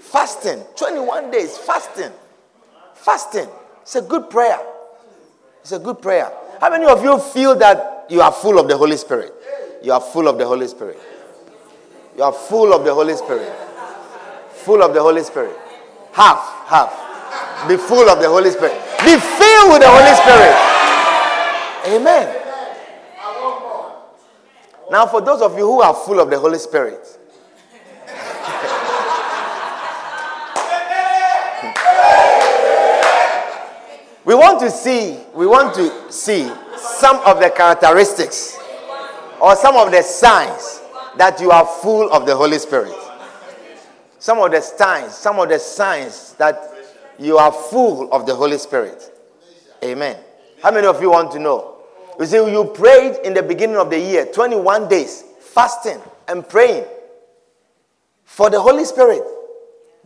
[0.00, 2.10] fasting, 21 days fasting,
[2.94, 3.48] fasting.
[3.82, 4.58] It's a good prayer.
[5.60, 6.32] It's a good prayer.
[6.60, 9.32] How many of you feel that you are full of the Holy Spirit?
[9.82, 10.98] You are full of the Holy Spirit.
[12.16, 13.52] You are full of the Holy Spirit.
[14.50, 15.56] Full of the Holy Spirit.
[16.12, 16.92] Half, half.
[17.68, 18.74] Be full of the Holy Spirit.
[18.98, 20.54] Be filled with the Holy Spirit.
[21.96, 22.38] Amen.
[24.90, 27.00] Now, for those of you who are full of the Holy Spirit,
[34.26, 38.58] we want to see, we want to see some of the characteristics
[39.40, 40.81] or some of the signs
[41.16, 42.94] that you are full of the Holy Spirit.
[44.18, 46.72] Some of the signs, some of the signs that
[47.18, 49.02] you are full of the Holy Spirit.
[49.84, 50.16] Amen.
[50.62, 51.76] How many of you want to know?
[52.18, 56.84] You see, you prayed in the beginning of the year, 21 days, fasting and praying
[58.24, 59.22] for the Holy Spirit.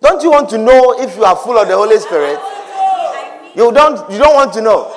[0.00, 2.38] Don't you want to know if you are full of the Holy Spirit?
[3.54, 4.92] You don't, you don't want to know.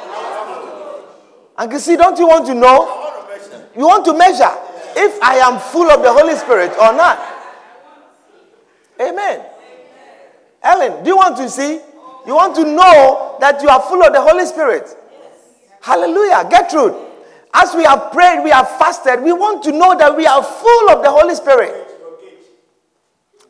[1.58, 2.96] And you see, don't you want to know?
[3.76, 4.52] You want to measure
[5.00, 7.18] if I am full of the Holy Spirit or not.
[9.00, 9.46] Amen.
[10.62, 11.80] Ellen, do you want to see?
[12.28, 14.94] You want to know that you are full of the Holy Spirit?
[15.82, 16.46] Hallelujah.
[16.50, 16.96] Get Gertrude,
[17.54, 20.90] as we have prayed, we have fasted, we want to know that we are full
[20.90, 21.88] of the Holy Spirit.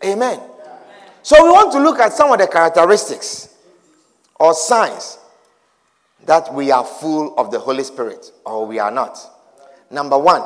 [0.06, 0.40] Amen.
[1.24, 3.56] So we want to look at some of the characteristics
[4.40, 5.18] or signs
[6.26, 9.18] that we are full of the Holy Spirit or we are not.
[9.92, 10.44] Number one,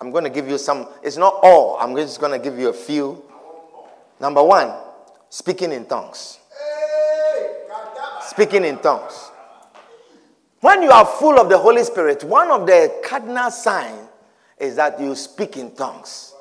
[0.00, 2.70] I'm going to give you some, it's not all, I'm just going to give you
[2.70, 3.22] a few.
[4.18, 4.72] Number one,
[5.28, 6.38] speaking in tongues.
[8.22, 9.30] Speaking in tongues.
[10.60, 14.08] When you are full of the Holy Spirit, one of the cardinal signs
[14.58, 16.34] is that you speak in tongues.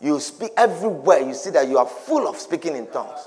[0.00, 1.20] You speak everywhere.
[1.20, 3.20] You see that you are full of speaking in tongues.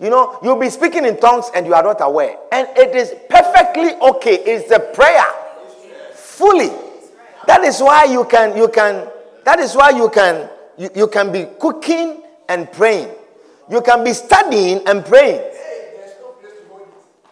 [0.00, 2.36] You know, you'll be speaking in tongues and you are not aware.
[2.52, 4.34] And it is perfectly okay.
[4.34, 5.24] It's the prayer.
[6.14, 6.87] Fully.
[7.48, 9.08] That is why you can, you can,
[9.44, 13.08] that is why you can, you, you can be cooking and praying.
[13.70, 15.42] You can be studying and praying.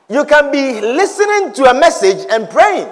[0.09, 2.89] You can be listening to a message and praying.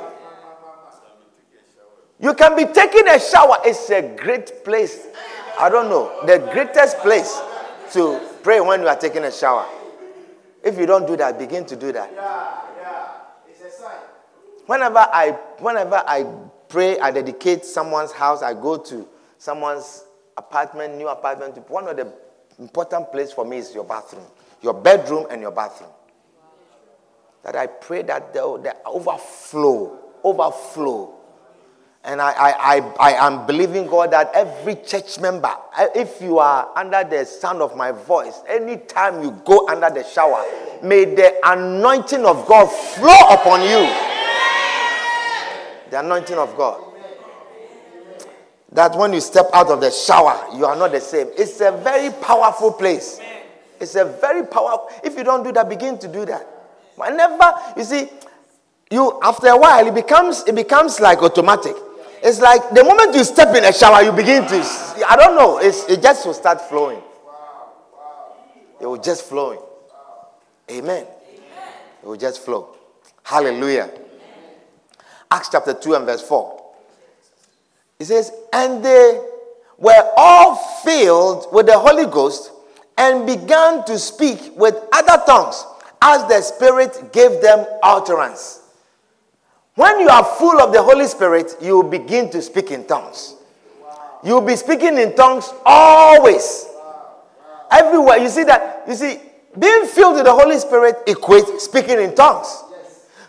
[2.21, 3.57] You can be taking a shower.
[3.65, 5.07] It's a great place.
[5.59, 6.27] I don't know.
[6.27, 7.41] The greatest place.
[7.95, 9.67] to pray when you are taking a shower.
[10.63, 12.11] If you don't do that, begin to do that.
[14.67, 16.25] Whenever I whenever I
[16.75, 19.07] pray, I dedicate someone's house, I go to
[19.39, 20.07] someone's
[20.37, 21.57] apartment, new apartment.
[21.71, 22.13] One of the
[22.59, 24.27] important places for me is your bathroom,
[24.61, 25.91] your bedroom and your bathroom.
[27.45, 31.15] That I pray that the, the overflow, overflow.
[32.03, 36.41] And I, I, I, I am believing God that every church member, eh, if you
[36.41, 40.45] are under the sound of my voice, anytime you go under the shower,
[40.83, 44.14] may the anointing of God flow upon you.
[45.95, 46.83] The anointing of God.
[48.73, 51.29] That when you step out of the shower, you are not the same.
[51.39, 53.21] It's a very powerful place.
[53.79, 54.89] It's a very powerful.
[55.05, 56.45] If you don't do that, begin to do that.
[56.97, 58.09] Whenever you see,
[58.91, 61.77] you after a while it becomes it becomes like automatic.
[62.25, 64.57] It's like the moment you step in a shower, you begin to.
[65.09, 65.59] I don't know.
[65.59, 67.01] It just will start flowing.
[68.81, 69.61] It will just flowing.
[70.73, 71.07] Amen.
[72.03, 72.75] It will just flow.
[73.23, 73.93] Hallelujah.
[75.31, 76.63] Acts chapter 2 and verse 4.
[77.99, 79.21] It says, And they
[79.79, 82.53] were all filled with the Holy Ghost
[82.97, 85.65] and began to speak with other tongues
[86.03, 88.61] as the Spirit gave them utterance.
[89.75, 93.35] When you are full of the Holy Spirit, you will begin to speak in tongues.
[94.23, 96.67] You will be speaking in tongues always.
[97.71, 98.19] Everywhere.
[98.19, 98.85] You see that?
[98.89, 99.19] You see,
[99.59, 102.64] being filled with the Holy Spirit equates speaking in tongues.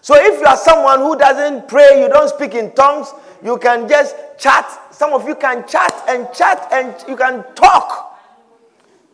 [0.05, 3.11] So if you are someone who doesn't pray, you don't speak in tongues,
[3.43, 4.93] you can just chat.
[4.93, 8.15] Some of you can chat and chat and you can talk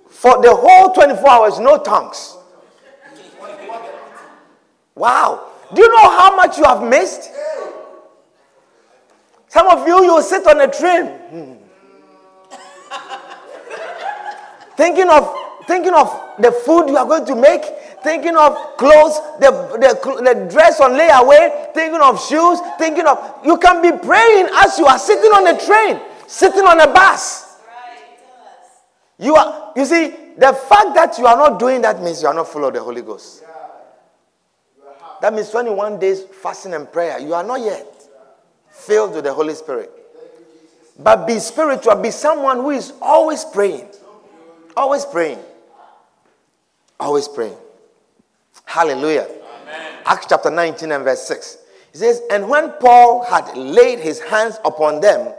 [0.10, 2.36] for the whole 24 hours, no tongues.
[4.94, 5.52] Wow.
[5.74, 7.32] Do you know how much you have missed?
[9.48, 11.06] Some of you, you sit on a train.
[11.32, 11.54] Hmm.
[14.76, 15.34] thinking of
[15.68, 17.62] thinking of the food you are going to make,
[18.04, 23.58] thinking of clothes, the, the, the dress on layaway, thinking of shoes, thinking of you
[23.58, 27.60] can be praying as you are sitting on a train, sitting on a bus.
[29.20, 32.34] You are you see, the fact that you are not doing that means you are
[32.34, 33.43] not full of the Holy Ghost.
[35.22, 37.20] That means 21 days fasting and prayer.
[37.20, 37.88] You are not yet
[38.70, 39.91] filled with the Holy Spirit.
[40.97, 41.95] But be spiritual.
[41.95, 43.88] Be someone who is always praying.
[44.76, 45.39] Always praying.
[46.99, 47.58] Always praying.
[48.66, 49.28] Hallelujah.
[49.28, 49.93] Amen.
[50.06, 51.58] Acts chapter 19 and verse 6.
[51.93, 55.34] It says, And when Paul had laid his hands upon them,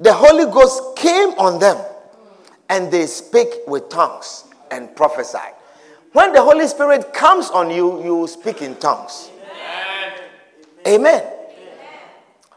[0.00, 1.76] the Holy Ghost came on them,
[2.68, 5.54] and they spake with tongues and prophesied.
[6.12, 9.30] When the Holy Spirit comes on you, you speak in tongues.
[10.86, 11.22] Amen.
[11.22, 11.32] Amen.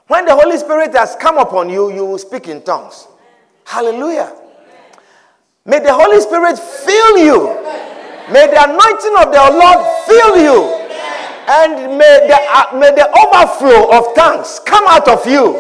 [0.08, 3.08] When the Holy Spirit has come upon you, you will speak in tongues.
[3.66, 4.34] Hallelujah.
[5.66, 7.99] May the Holy Spirit fill you.
[8.32, 10.60] May the anointing of the Lord fill you.
[11.50, 15.58] And may the, uh, may the overflow of tongues come out of you.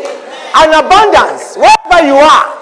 [0.56, 2.60] An abundance, wherever you are.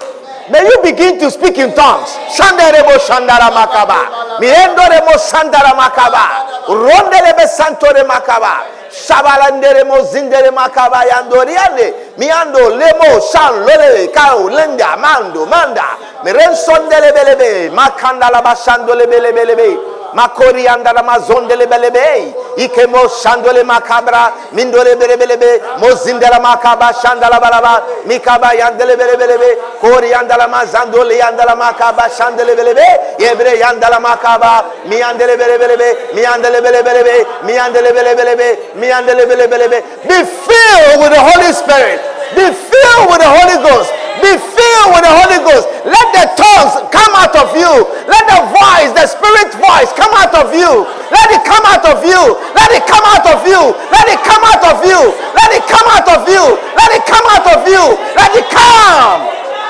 [0.50, 2.08] May you begin to speak in tongues.
[2.32, 4.40] Shandarebo Shandara Makaba.
[4.40, 6.64] Miendoremo Sandara Makaba.
[6.68, 8.64] Rondelebe Santore Makaba.
[8.90, 12.16] Shabalandere Mozindere Makaba Yandoriande.
[12.16, 15.84] Miando Lemo Shan Lole Kau Lenda Mando Manda.
[16.24, 17.70] Mirensondele Belebe.
[17.74, 19.97] Makanda Labashandole Belebelebe.
[20.14, 22.34] Makori andara mazondele belebe.
[22.56, 24.32] Ikemo shandole makabra.
[24.52, 25.60] Mindole belebelebe.
[25.80, 27.82] Mozindela makaba shandala balaba.
[28.06, 29.58] Mikaba yandele belebelebe.
[29.80, 32.86] Kori andala mazandole yandala makaba shandele belebe.
[33.18, 34.64] Yebre yandala makaba.
[34.86, 36.14] Mi andele belebelebe.
[36.14, 37.26] Mi andele belebelebe.
[37.44, 38.58] Mi andele belebelebe.
[38.74, 39.82] Mi andele belebelebe.
[40.08, 42.00] Be filled with the Holy Spirit.
[42.34, 43.92] Be filled with the Holy Ghost.
[44.22, 45.66] Be filled with the Holy Ghost.
[45.86, 47.72] Let the tongues come out of you.
[48.06, 50.86] Let the voice, the spirit voice, come out of you.
[51.10, 52.22] Let it come out of you.
[52.54, 53.62] Let it come out of you.
[53.92, 55.00] Let it come out of you.
[55.34, 56.44] Let it come out of you.
[56.74, 57.84] Let it come out of you.
[58.18, 59.20] Let it come.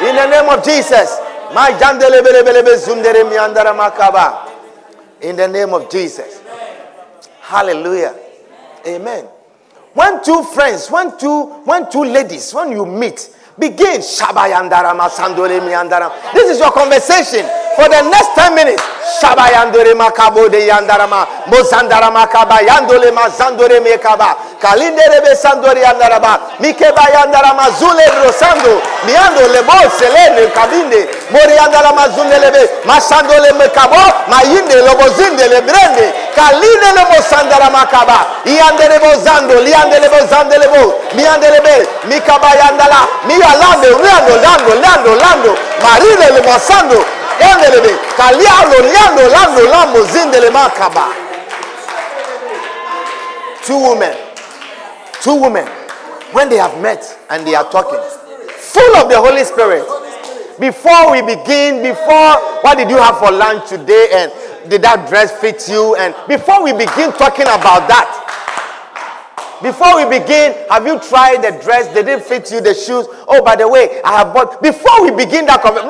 [0.09, 1.18] In the name of Jesus.
[5.20, 6.40] In the name of Jesus.
[7.40, 8.14] Hallelujah.
[8.86, 9.24] Amen.
[9.94, 14.00] When two friends, when two, when two ladies, when you meet, begin.
[16.34, 17.44] This is your conversation
[17.79, 18.83] for the next 10 minutes.
[19.22, 27.03] Shaba yandore makabo de yandarama, mozandara makaba yandole mazandore mekaba, kalindere be sandore yandaraba, mikeba
[27.14, 33.97] yandarama zule rosando, miando le bol selene kabinde, mori yandarama zule lebe, masando le mekabo,
[34.29, 41.61] mayinde le bozinde le brende, kalinde le mozandara makaba, yandere bozando, liandele bozandele bo, miandele
[41.61, 41.76] be,
[42.09, 47.05] mikaba yandala, miyalando, riando, lando, lando, lando, marine le mozando,
[48.18, 48.78] Kalialo,
[49.32, 51.14] Lando, Lambo, Zindele Makaba.
[53.64, 54.16] Two women.
[55.22, 55.66] Two women.
[56.32, 57.99] When they have met and they are talking,
[58.51, 59.86] full of the Holy Spirit.
[60.59, 64.32] Before we begin, before what did you have for lunch today and
[64.70, 65.95] did that dress fit you?
[65.95, 68.11] And before we begin talking about that,
[69.62, 71.92] before we begin, have you tried the dress?
[71.92, 72.61] Did it fit you?
[72.61, 73.06] The shoes?
[73.26, 74.62] Oh, by the way, I have bought.
[74.62, 75.88] Before we begin that conversation,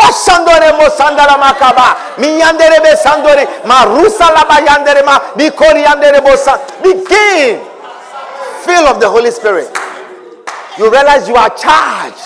[6.83, 7.61] begin.
[8.65, 9.69] Feel of the Holy Spirit.
[10.79, 12.17] You realize you are charged.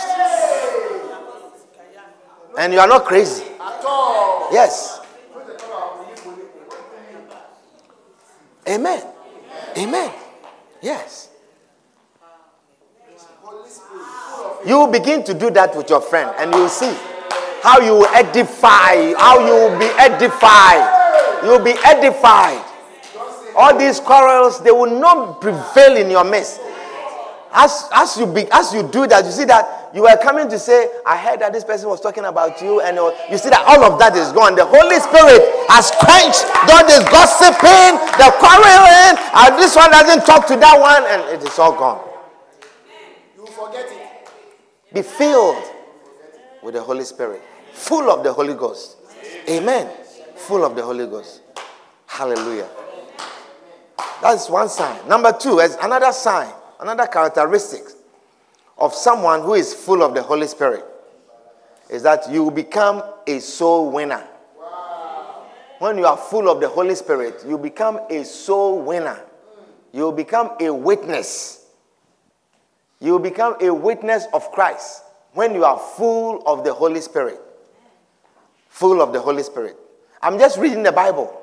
[2.58, 3.44] And you are not crazy.
[4.52, 5.00] Yes.
[8.68, 9.02] Amen.
[9.76, 10.12] Amen.
[10.80, 11.31] Yes.
[14.66, 16.94] You begin to do that with your friend, and you'll see
[17.62, 21.42] how you will edify, how you will be edified.
[21.42, 22.62] You will be edified.
[23.56, 26.60] All these quarrels, they will not prevail in your midst.
[27.54, 30.58] As, as, you be, as you do that, you see that you are coming to
[30.58, 33.60] say, I heard that this person was talking about you, and uh, you see that
[33.66, 34.56] all of that is gone.
[34.56, 40.46] The Holy Spirit has quenched all this gossiping, the quarreling, and this one doesn't talk
[40.48, 42.11] to that one, and it is all gone.
[44.92, 45.62] Be filled
[46.62, 48.96] with the Holy Spirit, full of the Holy Ghost.
[49.48, 49.90] Amen.
[50.36, 51.40] Full of the Holy Ghost.
[52.06, 52.68] Hallelujah.
[54.20, 55.08] That's one sign.
[55.08, 57.82] Number two, as another sign, another characteristic
[58.78, 60.84] of someone who is full of the Holy Spirit
[61.88, 64.26] is that you become a soul winner.
[65.78, 69.18] When you are full of the Holy Spirit, you become a soul winner.
[69.92, 71.61] You become a witness
[73.02, 77.40] you become a witness of Christ when you are full of the Holy Spirit.
[78.68, 79.76] Full of the Holy Spirit.
[80.22, 81.36] I'm just reading the Bible.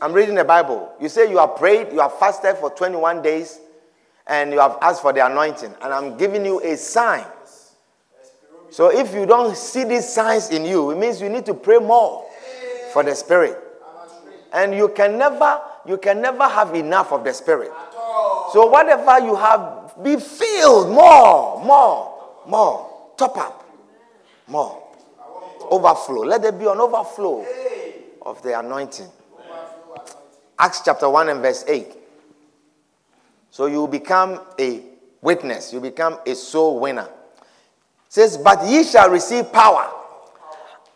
[0.00, 0.92] I'm reading the Bible.
[1.00, 3.58] You say you have prayed, you have fasted for 21 days,
[4.28, 5.74] and you have asked for the anointing.
[5.82, 7.26] And I'm giving you a sign.
[8.70, 11.78] So if you don't see these signs in you, it means you need to pray
[11.78, 12.24] more
[12.92, 13.58] for the Spirit.
[14.52, 17.72] And you can never, you can never have enough of the Spirit.
[18.52, 23.12] So whatever you have be filled more, more, more.
[23.16, 23.68] Top up.
[24.48, 24.82] More.
[25.70, 26.22] Overflow.
[26.22, 27.44] Let there be an overflow
[28.22, 29.08] of the anointing.
[30.58, 31.86] Acts chapter 1 and verse 8.
[33.50, 34.82] So you become a
[35.22, 37.08] witness, you become a soul winner.
[37.36, 39.90] It says, But ye shall receive power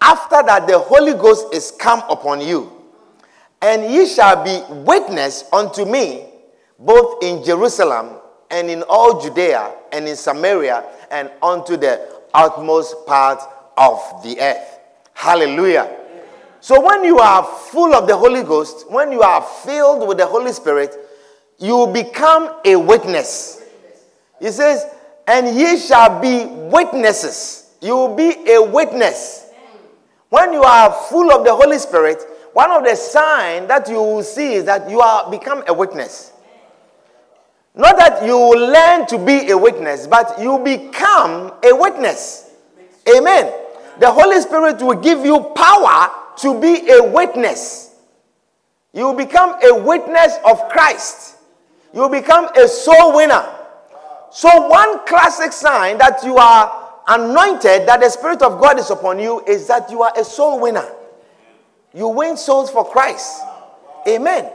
[0.05, 2.71] after that the Holy Ghost is come upon you,
[3.63, 6.27] and ye shall be witness unto me
[6.79, 8.11] both in Jerusalem
[8.55, 13.41] and in all Judea and in Samaria and unto the utmost part
[13.77, 14.79] of the earth.
[15.13, 15.91] Hallelujah.
[16.61, 20.27] So when you are full of the Holy Ghost, when you are filled with the
[20.27, 20.97] Holy Spirit,
[21.59, 23.61] you become a witness.
[24.39, 24.87] He says,
[25.27, 27.75] and ye shall be witnesses.
[27.83, 29.51] You will be a witness.
[30.29, 34.23] When you are full of the Holy Spirit, one of the signs that you will
[34.23, 36.31] see is that you are become a witness.
[37.75, 42.51] Not that you will learn to be a witness, but you become a witness.
[43.17, 43.53] Amen.
[43.99, 47.95] The Holy Spirit will give you power to be a witness.
[48.93, 51.37] You become a witness of Christ.
[51.93, 53.45] You become a soul winner.
[54.31, 59.19] So, one classic sign that you are anointed, that the Spirit of God is upon
[59.19, 60.89] you, is that you are a soul winner.
[61.93, 63.41] You win souls for Christ.
[64.09, 64.51] Amen.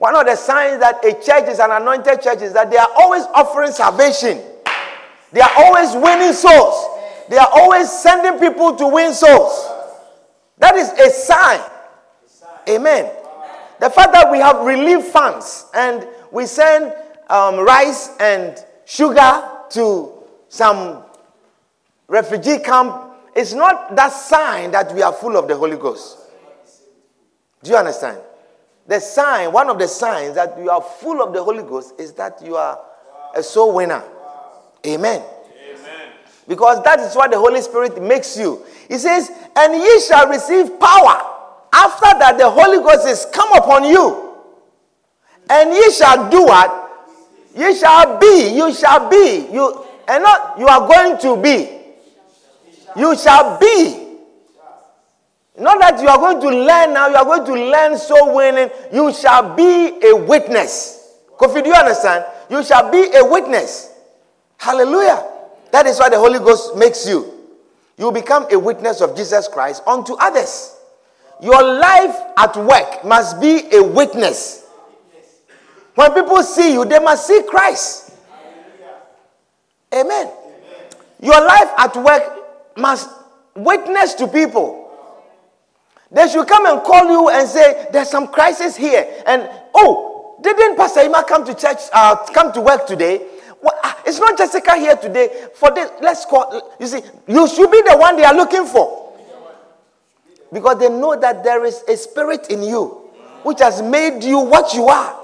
[0.00, 2.88] One of the signs that a church is an anointed church is that they are
[2.98, 4.40] always offering salvation.
[5.30, 6.86] They are always winning souls.
[7.28, 9.52] They are always sending people to win souls.
[10.56, 11.60] That is a sign.
[12.66, 13.12] Amen.
[13.78, 16.94] The fact that we have relief funds and we send
[17.28, 20.12] um, rice and sugar to
[20.48, 21.02] some
[22.08, 26.20] refugee camp is not that sign that we are full of the Holy Ghost.
[27.62, 28.20] Do you understand?
[28.90, 32.12] The sign, one of the signs that you are full of the Holy Ghost is
[32.14, 32.76] that you are
[33.36, 34.02] a soul winner.
[34.84, 35.22] Amen.
[35.22, 36.08] Amen.
[36.48, 38.66] Because that is what the Holy Spirit makes you.
[38.88, 41.22] He says, And ye shall receive power
[41.72, 44.34] after that the Holy Ghost is come upon you.
[45.48, 46.90] And ye shall do what?
[47.54, 48.52] Ye shall be.
[48.56, 49.46] You shall be.
[49.52, 51.78] You and not you are going to be.
[52.96, 53.99] You shall be.
[55.60, 58.70] Not that you are going to learn now, you are going to learn so winning.
[58.92, 61.18] You shall be a witness.
[61.36, 62.24] Kofi, do you understand?
[62.48, 63.92] You shall be a witness.
[64.56, 65.22] Hallelujah.
[65.70, 67.34] That is why the Holy Ghost makes you.
[67.98, 70.76] You become a witness of Jesus Christ unto others.
[71.42, 74.66] Your life at work must be a witness.
[75.94, 78.12] When people see you, they must see Christ.
[79.94, 80.30] Amen.
[81.20, 82.22] Your life at work
[82.78, 83.10] must
[83.54, 84.79] witness to people.
[86.12, 89.06] They should come and call you and say, There's some crisis here.
[89.26, 93.26] And oh, didn't Pastor Ima come to church, uh, come to work today?
[93.62, 95.46] Well, uh, it's not Jessica here today.
[95.54, 96.74] For this, let's call.
[96.80, 99.12] You see, you should be the one they are looking for.
[100.52, 102.86] Because they know that there is a spirit in you
[103.44, 105.16] which has made you what you are.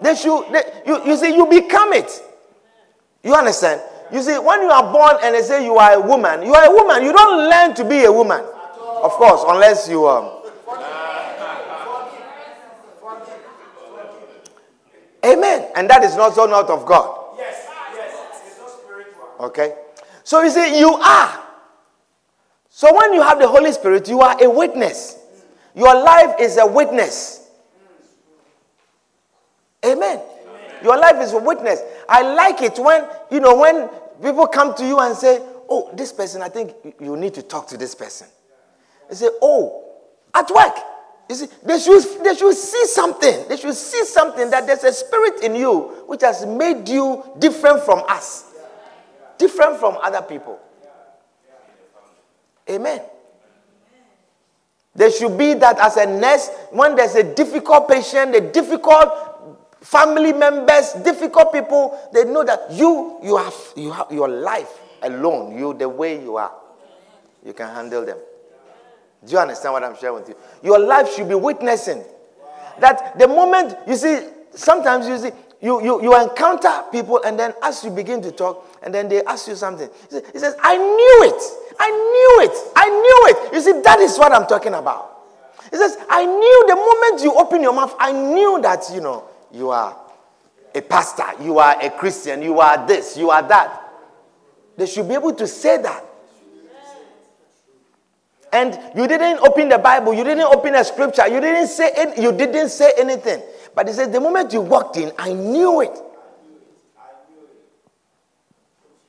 [0.00, 2.10] They should, they, you, you see, you become it.
[3.22, 3.80] You understand?
[4.12, 6.64] You see, when you are born and they say you are a woman, you are
[6.64, 7.04] a woman.
[7.04, 8.44] You don't learn to be a woman.
[9.02, 10.08] Of course, unless you.
[10.08, 10.38] Um,
[15.24, 15.68] Amen.
[15.76, 17.36] And that is not so not of God.
[17.38, 17.68] Yes.
[17.94, 18.42] Yes.
[18.46, 19.28] It's not spiritual.
[19.40, 19.74] Okay.
[20.24, 21.42] So you see, you are.
[22.68, 25.18] So when you have the Holy Spirit, you are a witness.
[25.74, 27.48] Your life is a witness.
[29.84, 30.20] Amen.
[30.20, 30.74] Amen.
[30.82, 31.80] Your life is a witness.
[32.08, 33.88] I like it when, you know, when
[34.22, 37.66] people come to you and say, Oh, this person, I think you need to talk
[37.68, 38.26] to this person.
[39.12, 39.84] They say, Oh,
[40.32, 40.74] at work.
[41.28, 43.46] You see, they should, they should see something.
[43.46, 47.82] They should see something that there's a spirit in you which has made you different
[47.82, 48.46] from us,
[49.36, 50.58] different from other people.
[52.70, 53.02] Amen.
[54.94, 59.12] There should be that as a nurse, when there's a difficult patient, a difficult
[59.82, 65.58] family members, difficult people, they know that you, you have, you have your life alone,
[65.58, 66.52] you the way you are,
[67.44, 68.16] you can handle them.
[69.24, 70.36] Do you understand what I'm sharing with you?
[70.62, 72.02] Your life should be witnessing
[72.80, 77.54] that the moment you see, sometimes you see, you, you, you encounter people, and then
[77.62, 81.30] as you begin to talk, and then they ask you something, he says, I knew
[81.30, 81.42] it.
[81.78, 82.72] I knew it.
[82.74, 83.54] I knew it.
[83.54, 85.10] You see, that is what I'm talking about.
[85.70, 89.24] He says, I knew the moment you open your mouth, I knew that, you know,
[89.52, 89.96] you are
[90.74, 93.82] a pastor, you are a Christian, you are this, you are that.
[94.76, 96.04] They should be able to say that.
[98.52, 102.18] And you didn't open the Bible, you didn't open a scripture, you didn't say it,
[102.18, 103.42] you didn't say anything.
[103.74, 105.98] But he said, the moment you walked in, I knew it.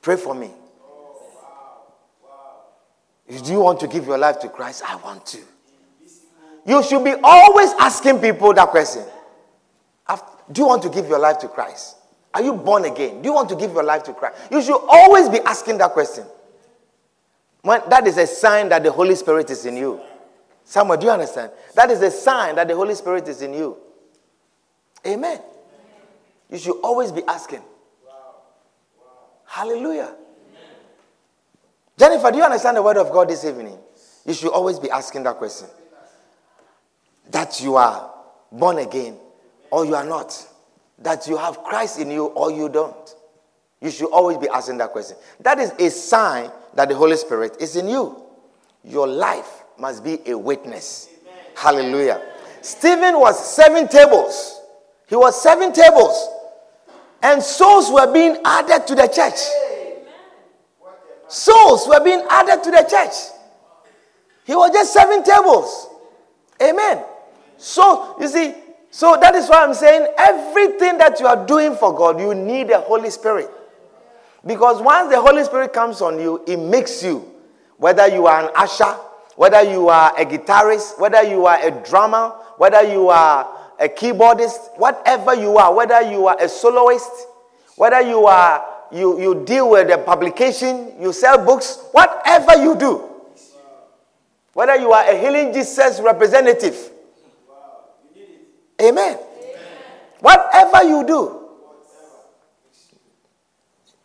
[0.00, 0.50] Pray for me.
[3.28, 4.82] Do you want to give your life to Christ?
[4.86, 5.38] I want to.
[6.66, 9.04] You should be always asking people that question.
[10.52, 11.96] Do you want to give your life to Christ?
[12.34, 13.22] Are you born again?
[13.22, 14.36] Do you want to give your life to Christ?
[14.50, 16.24] You should always be asking that question.
[17.64, 19.98] When, that is a sign that the Holy Spirit is in you.
[20.64, 21.50] Someone, do you understand?
[21.74, 23.78] That is a sign that the Holy Spirit is in you.
[25.06, 25.40] Amen.
[26.50, 27.62] You should always be asking.
[29.46, 30.14] Hallelujah.
[31.98, 33.78] Jennifer, do you understand the word of God this evening?
[34.26, 35.68] You should always be asking that question.
[37.30, 38.12] That you are
[38.52, 39.16] born again
[39.70, 40.36] or you are not.
[40.98, 43.14] That you have Christ in you or you don't.
[43.80, 45.16] You should always be asking that question.
[45.40, 48.22] That is a sign that the Holy Spirit is in you.
[48.82, 51.08] Your life must be a witness.
[51.22, 51.44] Amen.
[51.56, 52.22] Hallelujah.
[52.60, 54.60] Stephen was seven tables.
[55.06, 56.28] He was seven tables.
[57.22, 59.40] And souls were being added to the church.
[61.28, 63.14] Souls were being added to the church.
[64.44, 65.88] He was just seven tables.
[66.62, 67.02] Amen.
[67.56, 68.54] So, you see,
[68.90, 72.68] so that is why I'm saying everything that you are doing for God, you need
[72.68, 73.50] the Holy Spirit.
[74.46, 77.30] Because once the Holy Spirit comes on you, it makes you,
[77.78, 78.94] whether you are an usher,
[79.36, 82.28] whether you are a guitarist, whether you are a drummer,
[82.58, 83.48] whether you are
[83.80, 87.10] a keyboardist, whatever you are, whether you are a soloist,
[87.76, 93.10] whether you are you, you deal with a publication, you sell books, whatever you do,
[94.52, 96.90] whether you are a healing Jesus representative,
[98.80, 99.18] amen.
[99.18, 99.18] amen.
[100.20, 101.43] Whatever you do,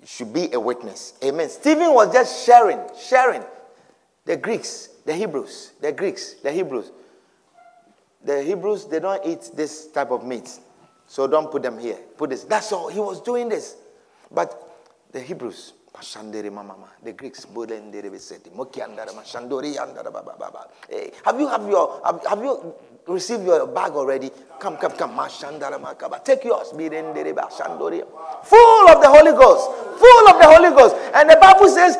[0.10, 1.14] should be a witness.
[1.24, 1.48] Amen.
[1.50, 3.44] Stephen was just sharing, sharing.
[4.26, 6.92] The Greeks, the Hebrews, the Greeks, the Hebrews.
[8.26, 10.50] The Hebrews, they don't eat this type of meat.
[11.08, 11.98] So don't put them here.
[12.18, 12.44] Put this.
[12.44, 12.90] That's all.
[12.90, 13.78] He was doing this.
[14.32, 14.60] But
[15.12, 17.46] the Hebrews, the Greeks,
[21.26, 22.74] have you have your have, have you
[23.08, 24.32] received your bag already?
[24.60, 25.16] Come, come, come.
[26.24, 26.70] Take yours.
[26.72, 26.84] Full
[28.90, 29.72] of the Holy Ghost.
[30.00, 30.96] Full of the Holy Ghost.
[31.14, 31.98] And the Bible says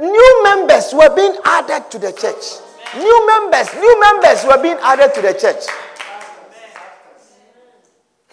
[0.00, 2.60] new members were being added to the church.
[2.96, 5.64] New members, new members were being added to the church.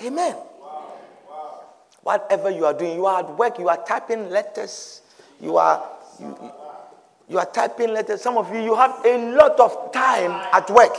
[0.03, 0.35] Amen.
[2.03, 5.01] Whatever you are doing, you are at work, you are typing letters,
[5.41, 5.83] you are.
[6.19, 6.51] You,
[7.27, 8.21] You are typing letters.
[8.21, 10.93] Some of you, you have a lot of time at work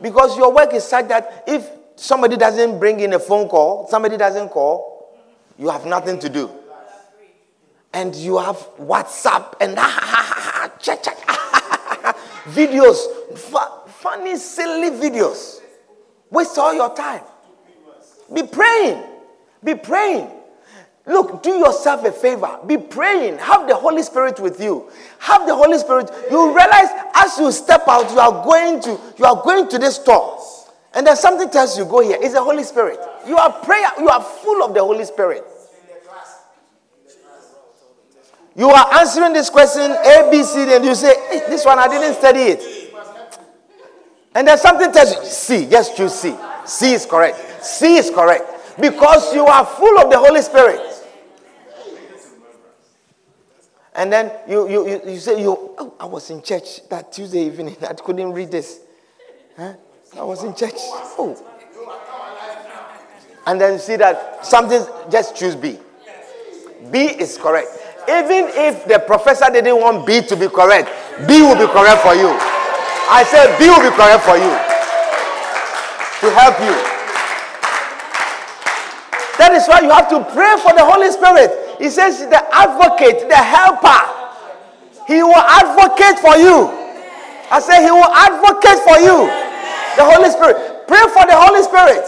[0.00, 4.16] because your work is such that if somebody doesn't bring in a phone call, somebody
[4.16, 5.14] doesn't call,
[5.58, 6.50] you have nothing to do.
[7.92, 9.76] And you have WhatsApp and
[12.46, 12.98] videos,
[13.88, 15.60] funny, silly videos.
[16.30, 17.22] Waste all your time.
[18.32, 19.02] Be praying.
[19.62, 20.28] Be praying.
[21.06, 22.58] Look, do yourself a favor.
[22.66, 23.38] Be praying.
[23.38, 24.90] Have the Holy Spirit with you.
[25.18, 26.10] Have the Holy Spirit.
[26.30, 29.96] You realize as you step out, you are going to you are going to this
[29.96, 30.40] store.
[30.94, 32.16] And then something tells you go here.
[32.20, 32.98] It's the Holy Spirit.
[33.26, 35.44] You are prayer, you are full of the Holy Spirit.
[38.56, 41.88] You are answering this question A, B, C, and you say, hey, this one I
[41.88, 42.94] didn't study it.
[44.34, 46.34] And then something tells you, C, yes, choose C.
[46.64, 47.64] C is correct.
[47.64, 48.80] C is correct.
[48.80, 50.80] Because you are full of the Holy Spirit.
[53.94, 57.46] And then you, you, you, you say, you, oh, I was in church that Tuesday
[57.46, 57.76] evening.
[57.88, 58.80] I couldn't read this.
[59.56, 59.74] Huh?
[60.18, 60.74] I was in church.
[61.18, 61.50] Oh.
[63.46, 65.78] And then see that something, just choose B.
[66.90, 67.68] B is correct.
[68.08, 70.88] Even if the professor didn't want B to be correct,
[71.26, 72.28] B will be correct for you.
[73.08, 74.52] I said B will be correct for you
[76.20, 76.74] to help you.
[79.38, 81.63] That is why you have to pray for the Holy Spirit.
[81.78, 84.02] He says, the advocate, the helper,
[85.06, 86.70] he will advocate for you.
[87.50, 89.28] I say, he will advocate for you.
[89.96, 90.88] The Holy Spirit.
[90.88, 92.04] Pray for the Holy Spirit.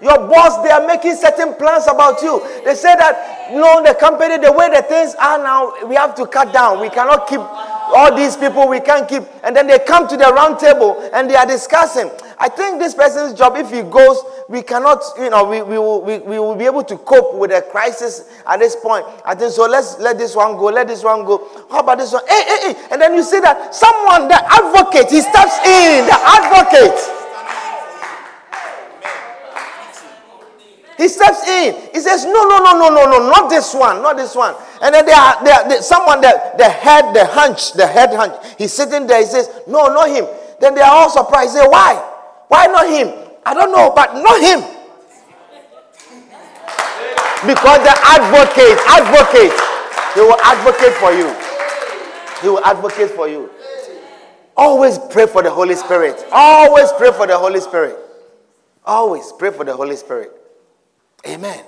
[0.00, 2.40] Your boss, they are making certain plans about you.
[2.64, 6.14] They say that, you know, the company, the way the things are now, we have
[6.14, 6.80] to cut down.
[6.80, 9.24] We cannot keep all these people, we can't keep.
[9.42, 12.10] And then they come to the round table and they are discussing.
[12.42, 14.16] I think this person's job, if he goes,
[14.48, 17.52] we cannot, you know, we, we, will, we, we will be able to cope with
[17.52, 19.04] a crisis at this point.
[19.26, 19.66] I think so.
[19.68, 21.46] Let's let this one go, let this one go.
[21.70, 22.26] How about this one?
[22.26, 22.80] Hey, hey, hey.
[22.92, 26.96] And then you see that someone, the advocate, he steps in, the advocate.
[30.96, 31.74] He steps in.
[31.92, 34.54] He says, No, no, no, no, no, no, not this one, not this one.
[34.80, 38.14] And then they are, they are they, someone that the head, the hunch, the head
[38.14, 38.32] hunch.
[38.56, 39.20] He's sitting there.
[39.20, 40.24] He says, No, not him.
[40.58, 41.54] Then they are all surprised.
[41.54, 42.06] They say, Why?
[42.50, 43.14] Why not him?
[43.46, 44.58] I don't know, but not him.
[47.46, 49.54] Because the advocate, advocate,
[50.14, 51.30] he will advocate for you.
[52.42, 53.50] He will advocate for you.
[54.56, 56.26] Always pray for the Holy Spirit.
[56.32, 57.96] Always pray for the Holy Spirit.
[58.84, 60.32] Always pray for the Holy Spirit.
[61.28, 61.64] Amen.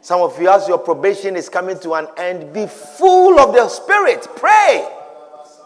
[0.00, 3.68] Some of you, as your probation is coming to an end, be full of the
[3.68, 4.26] Spirit.
[4.36, 4.88] Pray.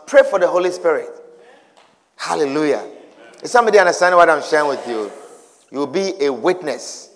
[0.06, 1.08] Pray for the Holy Spirit.
[2.16, 2.84] Hallelujah.
[3.42, 5.10] Is somebody understand what I'm sharing with you?
[5.70, 7.10] You'll be a witness.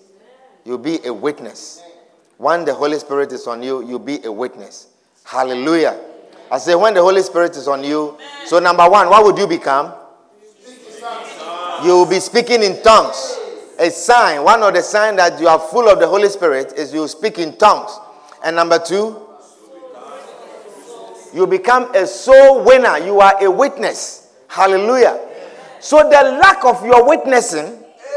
[0.65, 1.83] You'll be a witness.
[2.37, 4.87] When the Holy Spirit is on you, you'll be a witness.
[5.23, 5.99] Hallelujah.
[6.51, 9.47] I say, when the Holy Spirit is on you, so number one, what would you
[9.47, 9.93] become?
[11.83, 13.39] You will be speaking in tongues.
[13.79, 16.93] A sign, one of the signs that you are full of the Holy Spirit is
[16.93, 17.91] you speak in tongues.
[18.45, 19.19] And number two,
[21.33, 22.97] you become a soul winner.
[22.99, 24.31] You are a witness.
[24.47, 25.19] Hallelujah.
[25.83, 27.65] So the lack of your witnessing,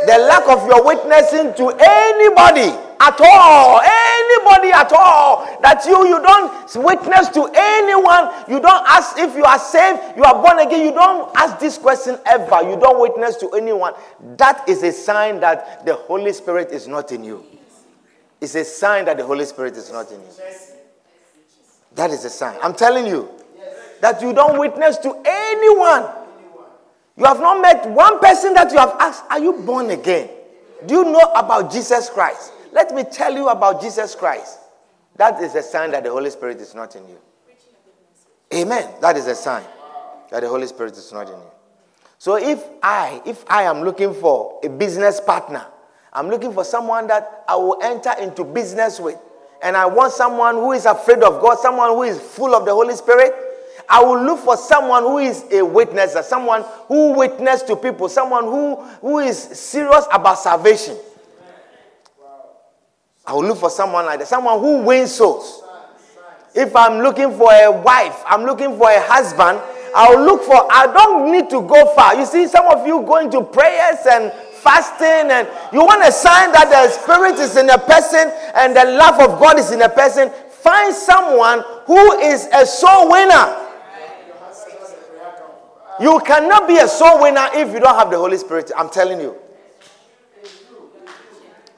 [0.06, 6.22] the lack of your witnessing to anybody at all, anybody at all, that you you
[6.22, 6.46] don't
[6.76, 10.92] witness to anyone, you don't ask if you are saved, you are born again, you
[10.92, 13.94] don't ask this question ever, you don't witness to anyone.
[14.36, 17.44] That is a sign that the Holy Spirit is not in you.
[18.40, 20.30] It's a sign that the Holy Spirit is not in you.
[21.96, 22.60] That is a sign.
[22.62, 23.28] I'm telling you
[24.02, 26.25] that you don't witness to anyone
[27.16, 30.28] you have not met one person that you have asked, Are you born again?
[30.84, 32.52] Do you know about Jesus Christ?
[32.72, 34.58] Let me tell you about Jesus Christ.
[35.16, 37.18] That is a sign that the Holy Spirit is not in you.
[38.54, 38.88] Amen.
[39.00, 39.64] That is a sign
[40.30, 41.50] that the Holy Spirit is not in you.
[42.18, 45.66] So if I, if I am looking for a business partner,
[46.12, 49.18] I'm looking for someone that I will enter into business with,
[49.62, 52.72] and I want someone who is afraid of God, someone who is full of the
[52.72, 53.34] Holy Spirit,
[53.88, 58.44] I will look for someone who is a witnesser, someone who witness to people, someone
[58.44, 60.96] who, who is serious about salvation.
[63.26, 65.62] I will look for someone like that, someone who wins souls.
[66.54, 69.60] If I'm looking for a wife, I'm looking for a husband,
[69.94, 72.14] I'll look for, I don't need to go far.
[72.14, 76.52] You see, some of you going to prayers and fasting, and you want a sign
[76.52, 79.88] that the Spirit is in a person and the love of God is in a
[79.88, 80.30] person.
[80.50, 83.65] Find someone who is a soul winner.
[86.00, 88.70] You cannot be a soul winner if you don't have the Holy Spirit.
[88.76, 89.36] I'm telling you.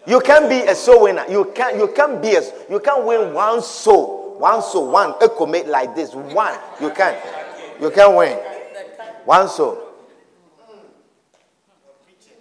[0.06, 1.24] You can't be a soul winner.
[1.28, 5.46] You can't, you can't be a, you can't win one soul One soul, one echo
[5.46, 6.14] like this.
[6.14, 6.56] One.
[6.80, 7.16] You can.
[7.80, 8.38] You can win.
[9.24, 9.82] One soul.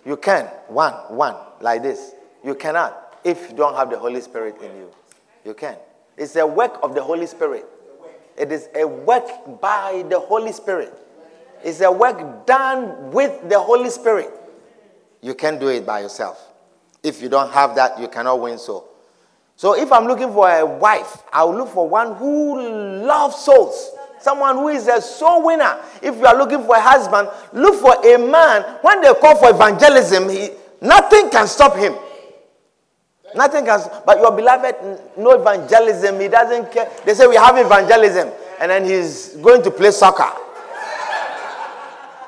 [0.05, 0.45] You can.
[0.67, 0.93] One.
[1.09, 1.35] One.
[1.59, 2.13] Like this.
[2.45, 4.91] You cannot if you don't have the Holy Spirit in you.
[5.43, 5.75] You can.
[6.17, 7.65] It's a work of the Holy Spirit.
[8.37, 10.93] It is a work by the Holy Spirit.
[11.63, 14.31] It's a work done with the Holy Spirit.
[15.21, 16.43] You can't do it by yourself.
[17.03, 18.85] If you don't have that, you cannot win so.
[19.55, 22.61] So if I'm looking for a wife, I'll look for one who
[23.05, 23.91] loves souls.
[24.19, 25.79] Someone who is a soul winner.
[26.01, 28.63] If you are looking for a husband, look for a man.
[28.81, 30.49] When they call for evangelism, he,
[30.81, 31.95] nothing can stop him.
[33.35, 33.79] Nothing can.
[34.05, 34.75] But your beloved,
[35.17, 36.19] no evangelism.
[36.19, 36.89] He doesn't care.
[37.05, 38.29] They say we have evangelism,
[38.59, 40.31] and then he's going to play soccer.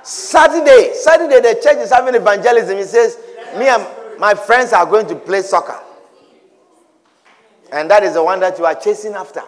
[0.09, 2.75] Saturday, Saturday, the church is having evangelism.
[2.77, 3.19] He says,
[3.59, 3.85] Me and
[4.17, 5.79] my friends are going to play soccer.
[7.71, 9.41] And that is the one that you are chasing after.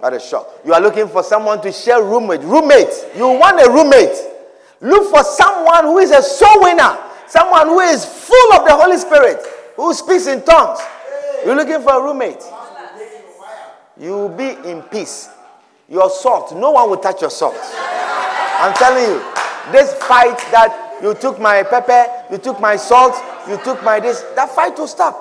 [0.00, 0.46] What a shock.
[0.66, 2.44] You are looking for someone to share room with.
[2.44, 2.92] Roommate.
[3.16, 4.14] You want a roommate.
[4.82, 6.98] Look for someone who is a soul winner.
[7.28, 9.42] Someone who is full of the Holy Spirit.
[9.76, 10.80] Who speaks in tongues.
[11.46, 12.42] You're looking for a roommate.
[13.98, 15.30] You will be in peace.
[15.94, 17.54] Your salt, no one will touch your salt.
[17.54, 19.20] I'm telling you,
[19.70, 23.14] this fight that you took my pepper, you took my salt,
[23.48, 25.14] you took my this, that fight will stop.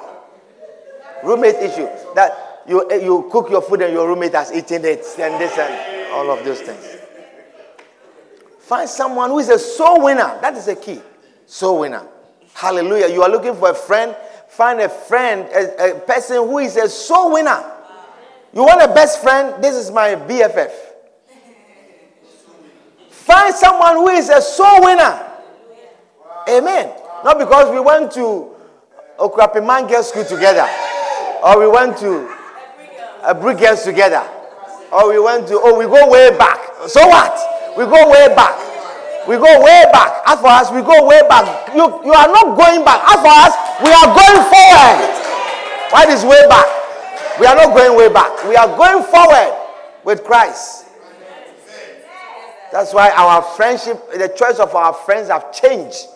[1.24, 1.88] Roommate issue.
[2.16, 5.56] That you, eh, you cook your food and your roommate has eaten it, and this
[5.60, 6.98] and all of those things.
[8.62, 10.40] Find someone who is a soul winner.
[10.42, 11.00] That is a key.
[11.46, 12.08] Soul winner.
[12.56, 13.14] Hallelujah.
[13.14, 14.16] You are looking for a friend.
[14.48, 17.64] Find a friend, a, a person who is a soul winner.
[18.54, 19.64] You want a best friend?
[19.64, 20.72] This is my BFF.
[23.10, 25.20] Find someone who is a soul winner.
[26.48, 26.94] Amen.
[27.24, 28.52] Not because we went to
[29.18, 30.68] Okrapiman Girls School together,
[31.44, 32.30] or we went to
[33.24, 34.22] a Brick Girls together,
[34.92, 36.60] or we went to, oh, we go way back.
[36.88, 37.34] So what?
[37.78, 38.54] We go way back.
[39.28, 40.22] We go way back.
[40.28, 41.74] As for us, we go way back.
[41.74, 43.02] You, you are not going back.
[43.08, 45.00] As for us, we are going forward.
[45.96, 46.68] What is way back?
[47.40, 48.44] We are not going way back.
[48.48, 49.60] We are going forward
[50.04, 50.86] with Christ.
[52.72, 56.08] That's why our friendship, the choice of our friends have changed.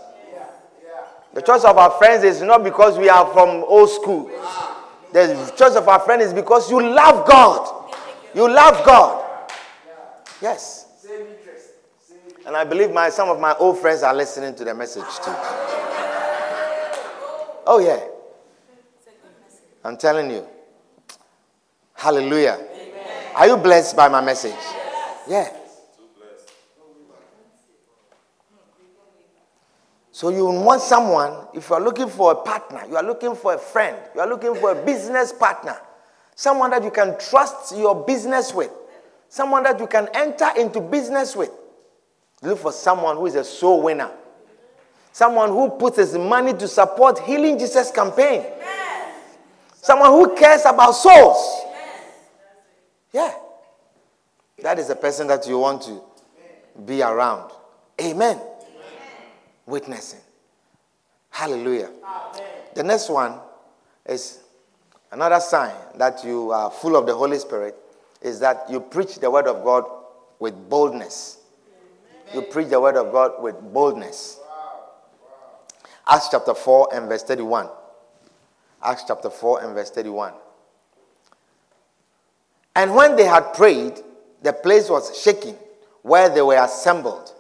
[1.34, 4.32] The choice of our friends is not because we are from old school.
[5.14, 7.94] The choice of our friends is because you love God.
[8.34, 9.52] You love God.
[10.42, 10.86] Yes.
[12.46, 15.34] And I believe my some of my old friends are listening to the message too.
[17.66, 18.00] Oh yeah.
[19.84, 20.48] I'm telling you.
[21.98, 22.60] Hallelujah.
[22.62, 23.32] Amen.
[23.36, 24.54] Are you blessed by my message?
[25.28, 25.28] Yes.
[25.28, 25.58] Yeah.
[30.12, 33.54] So you want someone, if you are looking for a partner, you are looking for
[33.54, 35.78] a friend, you are looking for a business partner,
[36.36, 38.72] someone that you can trust your business with,
[39.30, 41.52] someone that you can enter into business with.
[42.42, 44.12] Look for someone who is a soul winner.
[45.12, 48.44] Someone who puts his money to support Healing Jesus campaign.
[49.74, 51.64] Someone who cares about souls.
[53.12, 53.34] Yeah.
[54.64, 56.02] That is the person that you want to
[56.86, 57.52] be around.
[58.02, 58.40] Amen.
[59.66, 60.20] Witnessing.
[61.30, 61.92] Hallelujah.
[62.74, 63.40] The next one
[64.06, 64.40] is
[65.12, 67.76] another sign that you are full of the Holy Spirit
[68.22, 69.86] is that you preach the word of God
[70.40, 71.40] with boldness.
[72.34, 74.40] You preach the word of God with boldness.
[76.08, 77.70] Acts chapter 4 and verse 31.
[78.84, 80.34] Acts chapter 4 and verse 31.
[82.78, 84.00] And when they had prayed,
[84.44, 85.56] the place was shaking
[86.04, 87.34] where they were assembled,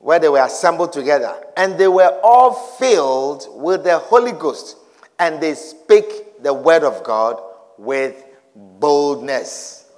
[0.00, 1.32] where they were assembled together.
[1.56, 4.76] And they were all filled with the Holy Ghost,
[5.20, 7.40] and they spake the word of God
[7.78, 8.24] with
[8.56, 9.88] boldness.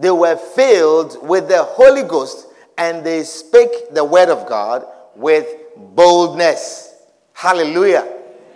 [0.00, 4.84] They were filled with the Holy Ghost, and they spake the word of God
[5.14, 6.92] with boldness.
[7.34, 8.04] Hallelujah.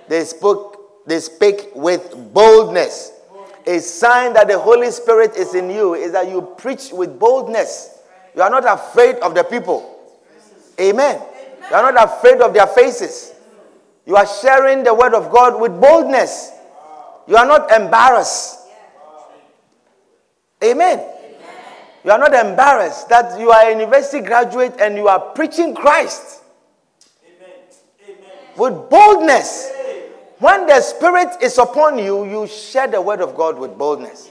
[0.08, 3.12] They spoke, they spake with boldness
[3.66, 7.98] a sign that the Holy Spirit is in you is that you preach with boldness.
[8.34, 9.88] You are not afraid of the people.
[10.80, 11.20] Amen.
[11.70, 13.34] You are not afraid of their faces.
[14.06, 16.50] You are sharing the word of God with boldness.
[17.26, 18.58] You are not embarrassed.
[20.62, 21.08] Amen.
[22.04, 26.42] You are not embarrassed that you are a university graduate and you are preaching Christ
[28.56, 29.70] with boldness.
[30.42, 34.28] When the Spirit is upon you, you share the word of God with boldness.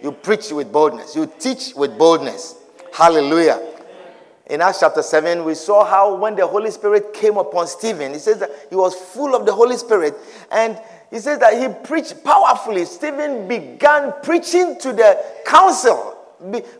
[0.00, 1.16] You preach with boldness.
[1.16, 2.54] You teach with boldness.
[2.92, 3.60] Hallelujah.
[4.46, 8.20] In Acts chapter 7, we saw how when the Holy Spirit came upon Stephen, he
[8.20, 10.14] says that he was full of the Holy Spirit
[10.52, 10.80] and
[11.10, 12.84] he says that he preached powerfully.
[12.84, 16.16] Stephen began preaching to the council.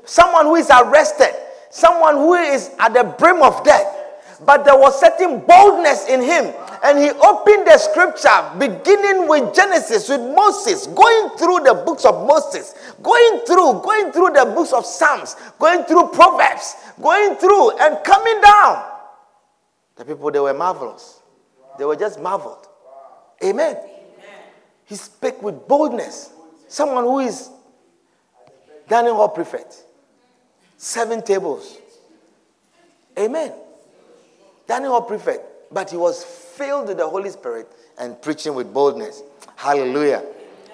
[0.05, 1.35] Someone who is arrested,
[1.71, 3.97] someone who is at the brim of death.
[4.45, 6.55] But there was certain boldness in him.
[6.83, 12.27] And he opened the scripture beginning with Genesis, with Moses, going through the books of
[12.27, 18.03] Moses, going through, going through the books of Psalms, going through Proverbs, going through and
[18.03, 18.85] coming down.
[19.97, 21.21] The people, they were marvelous.
[21.79, 22.67] They were just marveled.
[23.45, 23.77] Amen.
[24.87, 26.31] He spoke with boldness.
[26.67, 27.51] Someone who is
[28.89, 29.85] dining hall prefect.
[30.79, 31.77] Seven tables.
[33.19, 33.53] Amen.
[34.71, 35.45] Hall prefect.
[35.73, 37.69] But he was filled with the Holy Spirit
[37.99, 39.23] and preaching with boldness.
[39.57, 40.25] Hallelujah.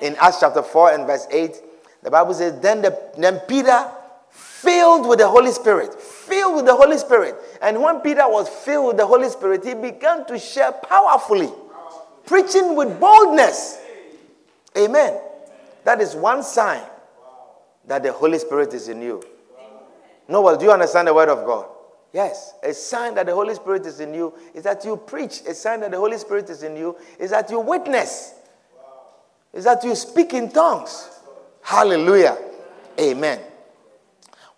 [0.01, 1.55] In Acts chapter 4 and verse 8,
[2.03, 3.91] the Bible says, Then, the, then Peter,
[4.31, 7.35] filled with the Holy Spirit, filled with the Holy Spirit.
[7.61, 11.51] And when Peter was filled with the Holy Spirit, he began to share powerfully,
[12.25, 13.79] preaching with boldness.
[14.77, 15.21] Amen.
[15.85, 16.83] That is one sign
[17.87, 19.23] that the Holy Spirit is in you.
[20.29, 21.67] No, well, do you understand the word of God?
[22.17, 22.55] Yes.
[22.63, 25.43] A sign that the Holy Spirit is in you is that you preach.
[25.47, 28.33] A sign that the Holy Spirit is in you is that you witness.
[29.53, 31.11] Is that you speak in tongues.
[31.61, 32.39] Hallelujah.
[32.99, 33.39] Amen.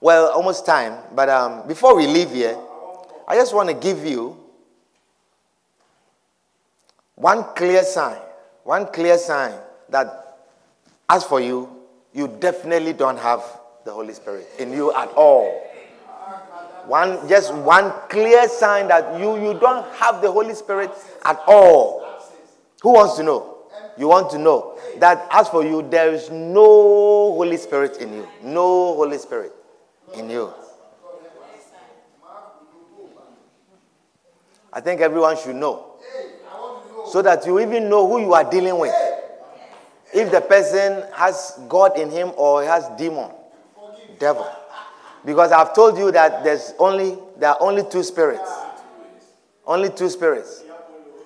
[0.00, 2.56] Well, almost time, but um, before we leave here,
[3.26, 4.36] I just want to give you
[7.16, 8.18] one clear sign,
[8.62, 9.52] one clear sign
[9.88, 10.46] that
[11.10, 11.68] as for you,
[12.14, 13.42] you definitely don't have
[13.84, 15.67] the Holy Spirit in you at all.
[16.88, 20.90] One, just one clear sign that you, you don't have the Holy Spirit
[21.22, 22.02] at all.
[22.82, 23.58] Who wants to know?
[23.98, 28.28] You want to know that as for you, there is no Holy Spirit in you.
[28.42, 29.52] No Holy Spirit
[30.14, 30.50] in you.
[34.72, 35.96] I think everyone should know.
[37.08, 38.94] So that you even know who you are dealing with
[40.14, 43.30] if the person has God in him or has demon,
[44.18, 44.48] devil.
[45.28, 48.50] Because I've told you that there's only there are only two spirits.
[49.66, 50.64] Only two spirits.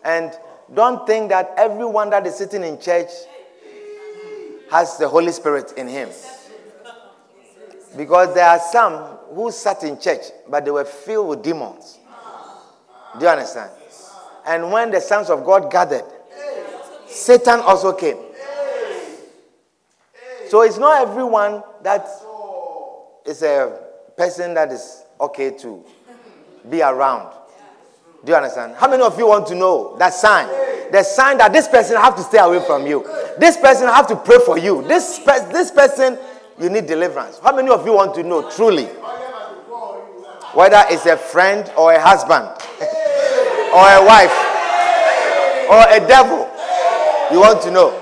[0.05, 0.33] And
[0.75, 3.11] don't think that everyone that is sitting in church
[4.73, 6.09] has the Holy Spirit in him.
[7.97, 8.95] Because there are some
[9.37, 12.01] who sat in church, but they were filled with demons.
[13.21, 13.71] Do you understand?
[14.45, 16.07] And when the sons of God gathered,
[17.07, 18.17] Satan also came.
[20.49, 22.09] So it's not everyone that
[23.25, 23.92] is a
[24.23, 25.85] person that is okay to
[26.71, 27.35] be around.
[28.25, 28.77] Do you understand?
[28.77, 30.47] How many of you want to know that sign?
[30.93, 33.03] The sign that this person have to stay away from you.
[33.39, 34.83] This person have to pray for you.
[34.83, 36.17] This, pe- this person,
[36.61, 37.41] you need deliverance.
[37.43, 38.85] How many of you want to know truly?
[40.55, 42.47] Whether it's a friend or a husband
[43.75, 44.39] or a wife
[45.69, 46.49] or a devil,
[47.33, 48.02] you want to know.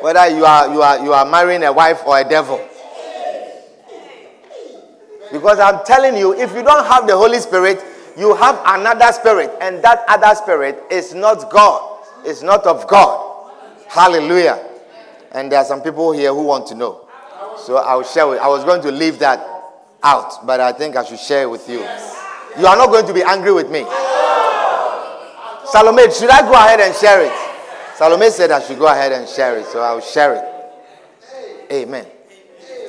[0.00, 2.60] Whether you are you are you are marrying a wife or a devil.
[5.32, 7.82] Because I'm telling you, if you don't have the Holy Spirit,
[8.18, 12.04] you have another spirit, and that other spirit is not God.
[12.24, 13.52] It's not of God.
[13.88, 14.66] Hallelujah.
[15.32, 17.06] And there are some people here who want to know.
[17.56, 19.38] So I'll share with I was going to leave that
[20.02, 21.78] out, but I think I should share it with you.
[22.58, 23.84] You are not going to be angry with me.
[25.66, 27.49] Salome, should I go ahead and share it?
[28.00, 31.70] Salome said I should go ahead and share it, so I'll share it.
[31.70, 32.06] Amen.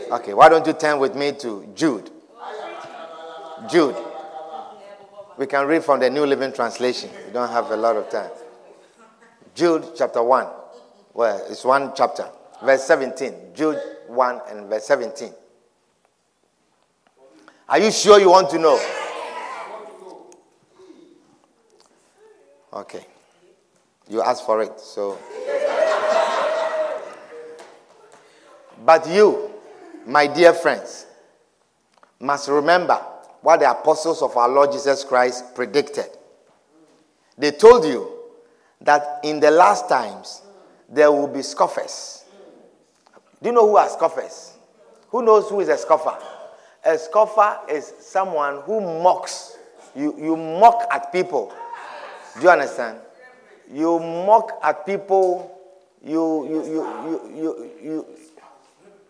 [0.09, 2.09] Okay, why don't you turn with me to Jude?
[3.69, 3.97] Jude.
[5.37, 7.09] We can read from the New Living Translation.
[7.27, 8.29] We don't have a lot of time.
[9.53, 10.47] Jude chapter 1.
[11.13, 12.29] Well, it's one chapter.
[12.63, 13.33] Verse 17.
[13.53, 15.33] Jude 1 and verse 17.
[17.67, 18.81] Are you sure you want to know?
[22.71, 23.07] Okay.
[24.11, 25.17] You asked for it, so.
[28.83, 29.49] but you,
[30.05, 31.05] my dear friends,
[32.19, 32.95] must remember
[33.39, 36.07] what the apostles of our Lord Jesus Christ predicted.
[37.37, 38.11] They told you
[38.81, 40.41] that in the last times
[40.89, 42.25] there will be scoffers.
[43.41, 44.57] Do you know who are scoffers?
[45.07, 46.17] Who knows who is a scoffer?
[46.83, 49.57] A scoffer is someone who mocks.
[49.95, 51.53] You, you mock at people.
[52.35, 52.97] Do you understand?
[53.73, 55.57] You mock at people,
[56.03, 58.05] you, you, you, you, you,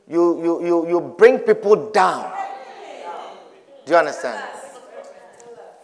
[0.07, 2.31] you, you, you, you, bring people down.
[3.85, 4.43] Do you understand?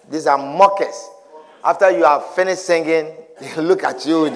[0.10, 1.10] These are mockers.
[1.64, 3.12] After you have finished singing,
[3.42, 4.26] they look at you.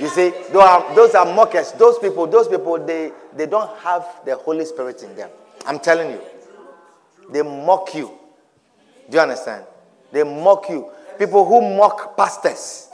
[0.00, 1.72] you see, those are, those are mockers.
[1.72, 5.30] Those people, those people, they, they don't have the Holy Spirit in them.
[5.66, 6.20] I'm telling you.
[7.30, 8.10] They mock you.
[9.08, 9.64] Do you understand?
[10.12, 10.90] They mock you.
[11.20, 12.88] People who mock pastors.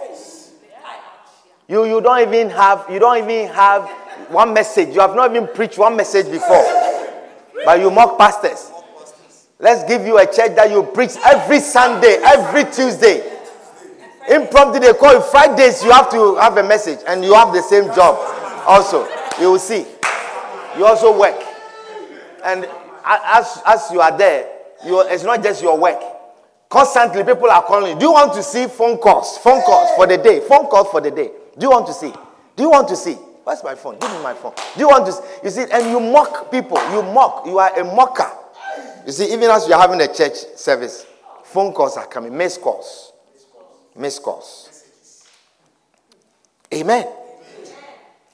[1.69, 3.89] You, you don't even have you don't even have
[4.31, 4.93] one message.
[4.93, 6.65] You have not even preached one message before.
[7.65, 8.73] But you mock pastors.
[9.61, 13.23] Let's give you a church that you preach every Sunday, every Tuesday.
[14.29, 17.63] Impromptu, they call you Fridays, you have to have a message and you have the
[17.63, 18.19] same job
[18.67, 19.07] also.
[19.41, 19.87] You will see.
[20.77, 21.41] You also work.
[22.45, 22.69] And
[23.05, 24.49] as, as you are there,
[24.85, 26.16] you, it's not just your work.
[26.69, 27.99] Constantly, people are calling.
[27.99, 29.39] Do you want to see phone calls?
[29.39, 30.41] Phone calls for the day.
[30.41, 31.31] Phone calls for the day.
[31.57, 32.13] Do you want to see?
[32.57, 33.15] Do you want to see?
[33.45, 33.99] Where's my phone?
[34.01, 34.53] Give me my phone.
[34.75, 35.23] Do you want to see?
[35.45, 36.79] You see, and you mock people.
[36.91, 37.47] You mock.
[37.47, 38.31] You are a mocker.
[39.07, 41.07] You see, even as you are having a church service,
[41.45, 43.13] phone calls are coming, missed calls.
[43.95, 44.85] Missed calls.
[46.75, 47.07] Amen.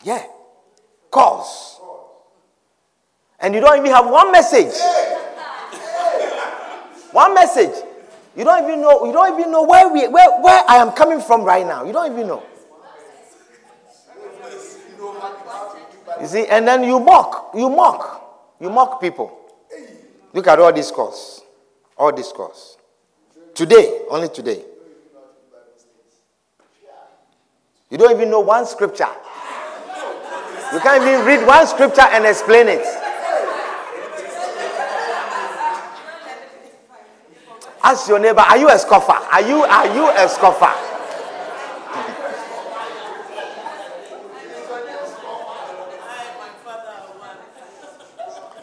[0.03, 0.25] Yeah.
[1.11, 1.79] Calls.
[3.39, 4.73] And you don't even have one message.
[7.13, 7.75] One message.
[8.37, 11.21] You don't even know, you don't even know where we where, where I am coming
[11.21, 11.85] from right now.
[11.85, 12.43] You don't even know.
[16.21, 19.39] You see, and then you mock, you mock, you mock people.
[20.33, 21.43] Look at all calls.
[21.97, 22.79] All calls.
[23.55, 24.65] Today, only today.
[27.91, 29.09] You don't even know one scripture.
[30.73, 33.02] You can't even read one scripture and explain it.
[37.83, 39.13] Ask your neighbor, are you a scoffer?
[39.13, 40.73] Are you are you a scoffer?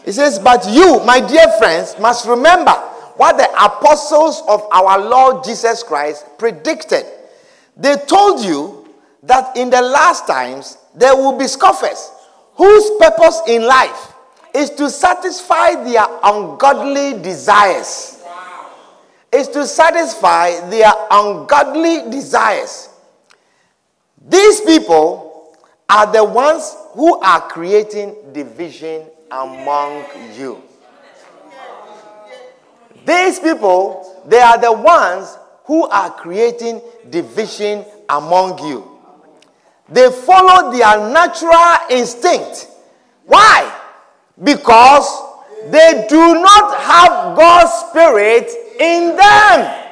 [0.10, 2.72] He says, But you, my dear friends, must remember
[3.16, 7.06] what the apostles of our Lord Jesus Christ predicted.
[7.78, 8.88] They told you
[9.22, 12.12] that in the last times there will be scoffers
[12.56, 14.14] whose purpose in life
[14.56, 18.19] is to satisfy their ungodly desires.
[19.32, 22.90] Is to satisfy their ungodly desires.
[24.28, 25.56] These people
[25.88, 30.04] are the ones who are creating division among
[30.36, 30.62] you.
[33.06, 39.00] These people, they are the ones who are creating division among you.
[39.88, 42.68] They follow their natural instinct.
[43.26, 43.72] Why?
[44.44, 45.08] Because
[45.70, 49.86] they do not have God's Spirit in them.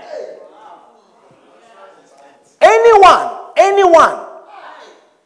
[2.59, 4.25] Anyone, anyone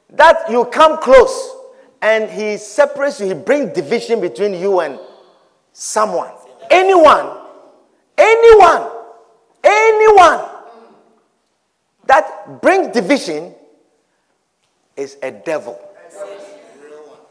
[0.09, 1.55] that you come close
[2.01, 4.99] and he separates you, he brings division between you and
[5.71, 6.31] someone.
[6.69, 7.37] Anyone,
[8.17, 8.91] anyone,
[9.63, 10.45] anyone
[12.07, 13.53] that brings division
[14.97, 15.79] is a devil.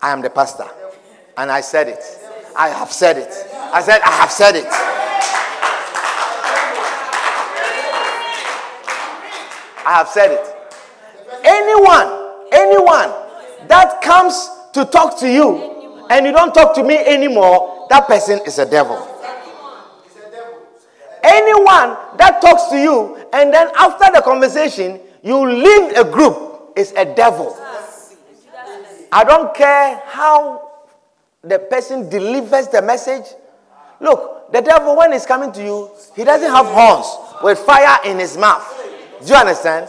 [0.00, 0.66] I am the pastor.
[1.36, 2.02] And I said it.
[2.56, 3.32] I have said it.
[3.54, 4.66] I said, I have said it.
[9.86, 10.46] I have said it.
[11.44, 13.10] Anyone, anyone
[13.68, 18.40] that comes to talk to you and you don't talk to me anymore, that person
[18.46, 18.96] is a devil.
[21.22, 26.92] Anyone that talks to you and then after the conversation, you leave a group is
[26.96, 27.56] a devil.
[29.12, 30.70] I don't care how
[31.42, 33.24] the person delivers the message.
[34.00, 37.06] Look, the devil, when he's coming to you, he doesn't have horns
[37.42, 38.79] with fire in his mouth.
[39.20, 39.88] Do you understand?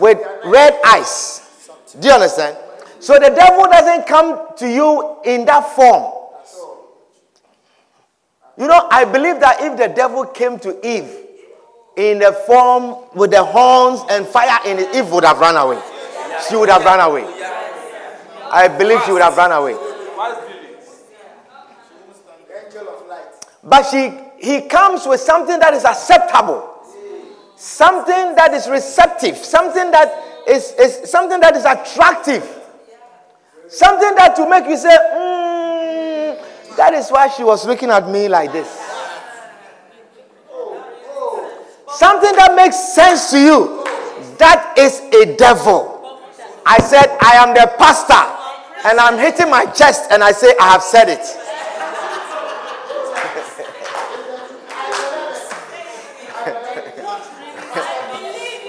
[0.00, 1.68] With red eyes.
[1.98, 2.56] Do you understand?
[3.00, 6.12] So the devil doesn't come to you in that form.
[8.58, 11.10] You know, I believe that if the devil came to Eve
[11.96, 15.80] in the form with the horns and fire in it, Eve would have run away.
[16.48, 17.24] She would have run away.
[18.50, 19.76] I believe she would have run away.
[23.64, 26.71] But she, he comes with something that is acceptable,
[27.62, 30.10] something that is receptive, something that
[30.48, 32.42] is, is something that is attractive.
[33.68, 38.28] Something that will make you say, mm, that is why she was looking at me
[38.28, 38.68] like this.
[41.94, 43.84] Something that makes sense to you.
[44.38, 46.18] That is a devil.
[46.66, 48.26] I said, I am the pastor.
[48.88, 51.24] And I'm hitting my chest and I say, I have said it.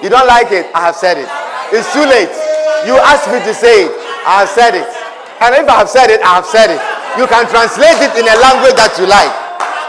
[0.04, 0.68] You don't like it?
[0.76, 1.32] I have said it.
[1.72, 2.28] It's too late.
[2.84, 3.92] You asked me to say it.
[4.28, 4.84] I have said it.
[5.40, 6.82] And if I have said it, I have said it.
[7.16, 9.32] You can translate it in a language that you like.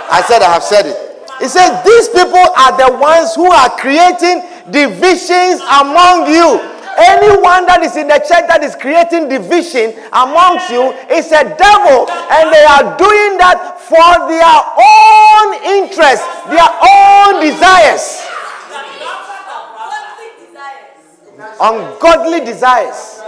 [0.07, 0.95] I said, I have said it.
[1.43, 6.63] He says, These people are the ones who are creating divisions among you.
[6.95, 12.07] Anyone that is in the church that is creating division amongst you is a devil,
[12.07, 15.49] and they are doing that for their own
[15.83, 18.34] interests, their own desires.
[21.61, 23.21] Ungodly desires.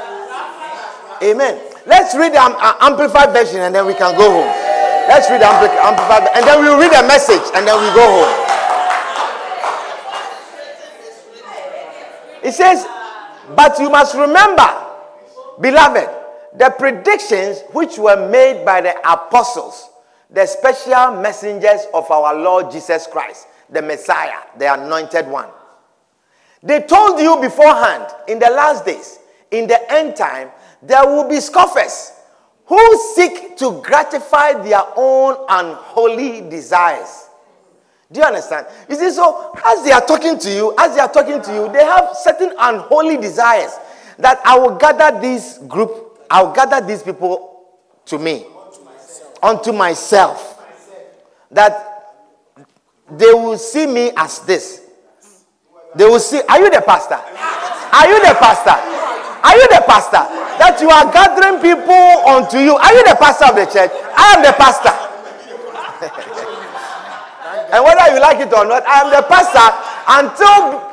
[1.23, 1.61] Amen.
[1.86, 4.53] Let's read the um, uh, amplified version and then we can go home.
[5.09, 8.05] Let's read the ampli- amplified and then we'll read the message and then we go
[8.24, 8.47] home.
[12.43, 12.86] It says,
[13.55, 14.66] But you must remember,
[15.61, 16.09] beloved,
[16.57, 19.90] the predictions which were made by the apostles,
[20.31, 25.48] the special messengers of our Lord Jesus Christ, the Messiah, the anointed one.
[26.67, 29.21] They told you beforehand in the last days,
[29.53, 30.51] in the end time,
[30.83, 32.13] there will be scoffers
[32.65, 37.29] who seek to gratify their own unholy desires.
[38.11, 38.67] Do you understand?
[38.89, 41.73] You see, so as they are talking to you, as they are talking to you,
[41.73, 43.73] they have certain unholy desires
[44.19, 47.65] that I will gather this group, I'll gather these people
[48.07, 48.45] to me,
[49.41, 50.61] unto myself,
[51.53, 52.17] that
[53.09, 54.83] they will see me as this.
[55.97, 57.16] They will see, are you the pastor?
[57.16, 58.77] Are you the pastor?
[58.77, 60.20] Are you the pastor?
[60.60, 62.77] That you are gathering people unto you.
[62.77, 63.89] Are you the pastor of the church?
[64.12, 64.93] I am the pastor.
[67.73, 69.64] and whether you like it or not, I am the pastor
[70.20, 70.85] until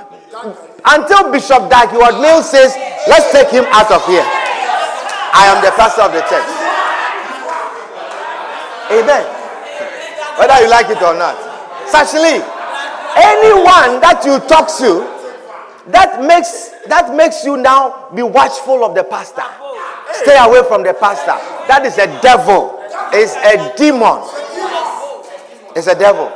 [0.85, 2.75] until Bishop Dag Heward-Mills says,
[3.07, 4.23] let's take him out of here.
[4.23, 6.43] I am the pastor of the church.
[8.91, 9.23] Amen.
[10.37, 11.37] Whether you like it or not.
[11.87, 12.43] Certainly,
[13.15, 15.13] anyone that you talk to
[15.91, 19.43] that makes that makes you now be watchful of the pastor.
[20.13, 21.35] Stay away from the pastor.
[21.67, 22.79] That is a devil.
[23.11, 24.21] It's a demon.
[25.75, 26.31] It's a devil.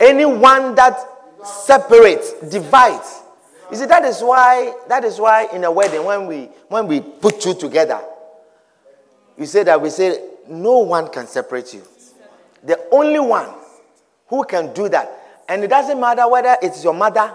[0.00, 0.98] Anyone that
[1.44, 3.20] separates, divides.
[3.70, 7.00] You see, that is why that is why in a wedding when we when we
[7.00, 8.00] put two together,
[9.38, 11.82] you say that we say no one can separate you.
[12.64, 13.48] The only one
[14.28, 15.21] who can do that.
[15.52, 17.30] And it doesn't matter whether it's your mother,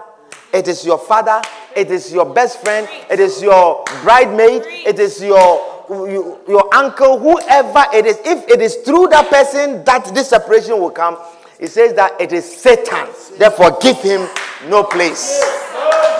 [0.52, 1.40] it is your father,
[1.76, 7.20] it is your best friend, it is your bridemaid, it is your, your, your uncle,
[7.20, 8.18] whoever it is.
[8.24, 11.16] If it is through that person that this separation will come,
[11.60, 13.06] it says that it is Satan.
[13.38, 14.28] Therefore, give him
[14.68, 15.40] no place.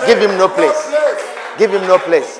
[0.05, 0.93] Give him no place.
[1.57, 2.39] Give him no place.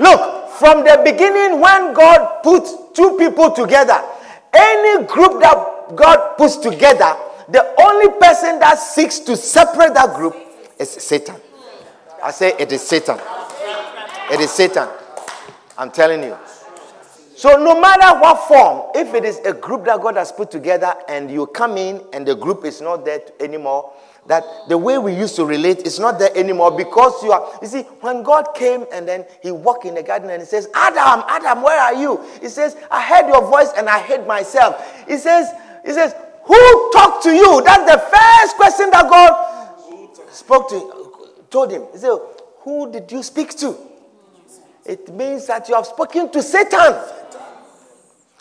[0.00, 4.00] Look, from the beginning, when God put two people together,
[4.54, 7.18] any group that God puts together,
[7.52, 10.34] the only person that seeks to separate that group
[10.78, 11.36] is Satan.
[12.22, 13.18] I say it is Satan.
[14.30, 14.88] It is Satan.
[15.76, 16.36] I'm telling you.
[17.36, 20.94] So, no matter what form, if it is a group that God has put together
[21.08, 23.92] and you come in and the group is not there anymore,
[24.26, 27.58] that the way we used to relate is not there anymore because you are.
[27.60, 30.68] You see, when God came and then he walked in the garden and he says,
[30.74, 32.20] Adam, Adam, where are you?
[32.40, 35.06] He says, I heard your voice and I hid myself.
[35.08, 35.50] He says,
[35.84, 37.62] He says, Who talked to you?
[37.64, 41.84] That's the first question that God spoke to, told him.
[41.92, 42.18] He said,
[42.60, 43.76] Who did you speak to?
[44.84, 46.94] It means that you have spoken to Satan.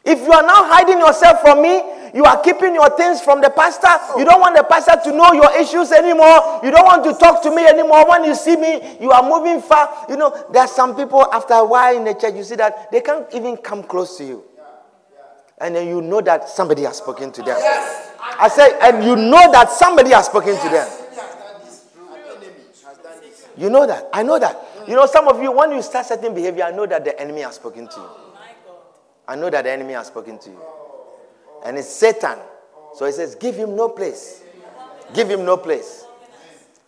[0.04, 1.80] If you are now hiding yourself from me,
[2.14, 3.88] you are keeping your things from the pastor.
[4.18, 6.60] You don't want the pastor to know your issues anymore.
[6.64, 8.10] You don't want to talk to me anymore.
[8.10, 10.06] When you see me, you are moving far.
[10.10, 12.92] You know, there are some people after a while in the church, you see that
[12.92, 14.44] they can't even come close to you.
[15.62, 17.58] And then you know that somebody has spoken to them.
[17.60, 18.12] Yes.
[18.40, 20.90] I say, and you know that somebody has spoken to them.
[23.58, 24.10] You know that.
[24.12, 24.58] I know that.
[24.88, 27.42] You know, some of you, when you start certain behavior, I know that the enemy
[27.42, 28.10] has spoken to you.
[29.28, 30.60] I know that the enemy has spoken to you.
[31.64, 32.40] And it's Satan.
[32.96, 34.44] So he says, Give him no place.
[35.14, 36.06] Give him no place.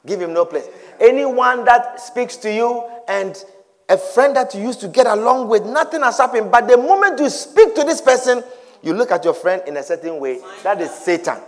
[0.06, 0.68] Give him no place.
[1.00, 3.44] Anyone that speaks to you and
[3.88, 6.52] a friend that you used to get along with, nothing has happened.
[6.52, 8.44] But the moment you speak to this person,
[8.84, 10.40] you look at your friend in a certain way.
[10.64, 11.40] That is Satan.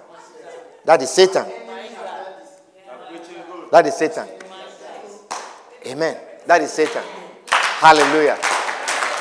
[0.86, 1.46] That is Satan.
[3.72, 4.28] That is Satan.
[5.86, 6.18] Amen.
[6.48, 7.04] That is Satan.
[7.52, 8.38] Hallelujah.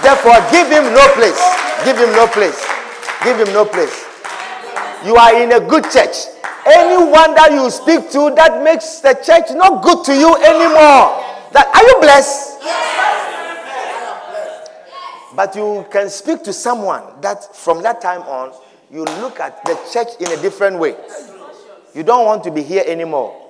[0.01, 1.43] Therefore, give him no place.
[1.85, 2.61] Give him no place.
[3.25, 4.05] Give him no place.
[5.05, 6.31] You are in a good church.
[6.67, 11.21] Anyone that you speak to that makes the church not good to you anymore.
[11.53, 12.55] That are you blessed?
[15.35, 18.53] But you can speak to someone that from that time on,
[18.91, 20.95] you look at the church in a different way.
[21.95, 23.41] You don't want to be here anymore.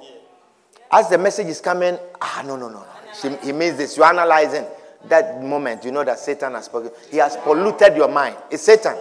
[0.91, 2.85] As the message is coming, ah, no, no, no.
[3.21, 3.97] She, he means this.
[3.97, 4.65] You're analyzing
[5.09, 5.85] that moment.
[5.85, 6.91] You know that Satan has spoken.
[7.11, 8.37] He has polluted your mind.
[8.51, 8.97] It's Satan.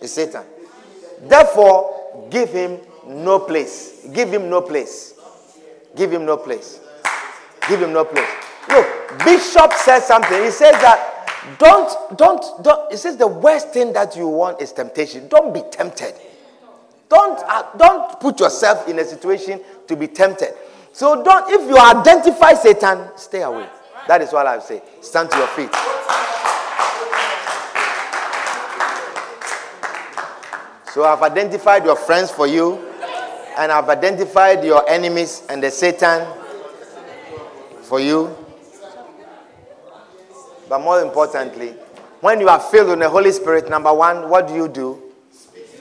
[0.00, 0.42] It's Satan.
[1.22, 4.06] Therefore, give him no place.
[4.12, 5.14] Give him no place.
[5.96, 6.80] Give him no place.
[7.68, 8.28] Give him no place.
[8.68, 10.42] Look, Bishop says something.
[10.42, 11.13] He says that
[11.58, 12.90] don't, don't, don't.
[12.90, 15.28] He says the worst thing that you want is temptation.
[15.28, 16.14] Don't be tempted.
[17.08, 20.54] Don't, uh, don't put yourself in a situation to be tempted.
[20.92, 23.68] So don't, if you identify Satan, stay away.
[24.08, 24.82] That is what I say.
[25.00, 25.70] Stand to your feet.
[30.92, 32.78] So I've identified your friends for you,
[33.58, 36.26] and I've identified your enemies and the Satan
[37.82, 38.43] for you.
[40.68, 41.74] But more importantly,
[42.20, 45.02] when you are filled with the Holy Spirit, number one, what do you do?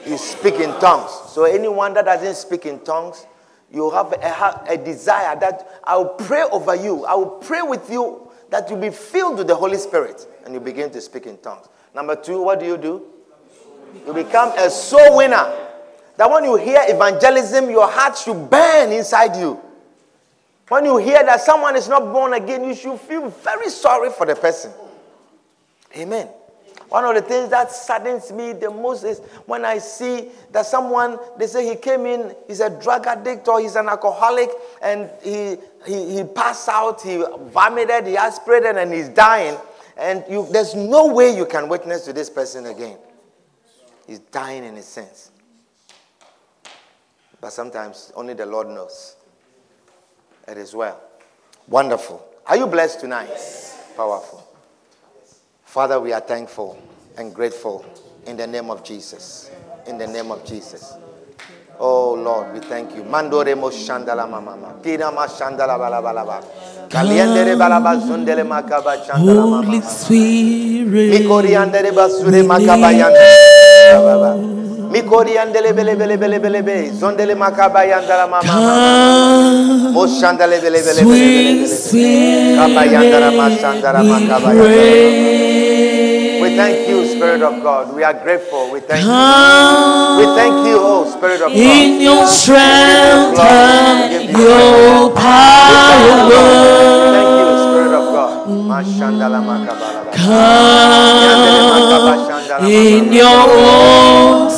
[0.06, 1.12] You speak in tongues.
[1.32, 3.26] So anyone that doesn't speak in tongues,
[3.72, 7.06] you have a, a desire that I will pray over you.
[7.06, 10.60] I will pray with you that you be filled with the Holy Spirit and you
[10.60, 11.68] begin to speak in tongues.
[11.96, 13.04] Number two, what do you do?
[14.06, 15.52] You become a soul winner.
[16.18, 19.60] That when you hear evangelism, your heart should burn inside you.
[20.74, 24.26] When you hear that someone is not born again, you should feel very sorry for
[24.26, 24.72] the person.
[25.96, 26.28] Amen.
[26.90, 31.20] One of the things that saddens me the most is when I see that someone,
[31.38, 34.50] they say he came in, he's a drug addict or he's an alcoholic,
[34.82, 39.56] and he, he, he passed out, he vomited, he aspirated, and he's dying.
[39.96, 42.98] And you, there's no way you can witness to this person again.
[44.08, 45.30] He's dying in his sins.
[47.40, 49.18] But sometimes only the Lord knows.
[50.48, 51.00] It is well.
[51.68, 52.24] Wonderful.
[52.46, 53.30] Are you blessed tonight?
[53.96, 54.44] Powerful.
[55.64, 56.78] Father, we are thankful
[57.18, 57.86] and grateful
[58.26, 59.50] in the name of Jesus.
[59.88, 60.94] In the name of Jesus.
[61.80, 63.04] Oh Lord, we thank you.
[63.04, 64.76] Mandore mo shandala mama.
[64.84, 66.42] Shandala bala bala ba.
[66.90, 69.64] Kaliendere bala ba zundele makaba shandala mama.
[69.64, 71.24] Holy Spirit.
[71.94, 74.63] Basure makaba yandala.
[74.94, 76.92] Mikori andele bele bele bele bele be.
[77.00, 78.44] Zondele makaba yandala mama.
[80.86, 82.56] Bele bele bele bele.
[82.58, 84.94] Kaba yandala makaba yandala.
[86.44, 87.96] We thank you, Spirit of God.
[87.96, 88.70] We are grateful.
[88.72, 89.10] We thank you.
[90.20, 91.58] We thank you, oh Spirit of God.
[91.58, 93.34] in your strength
[94.30, 96.28] your Thank power.
[97.40, 98.46] you, Spirit of God.
[100.16, 100.64] Come
[102.62, 104.53] in your own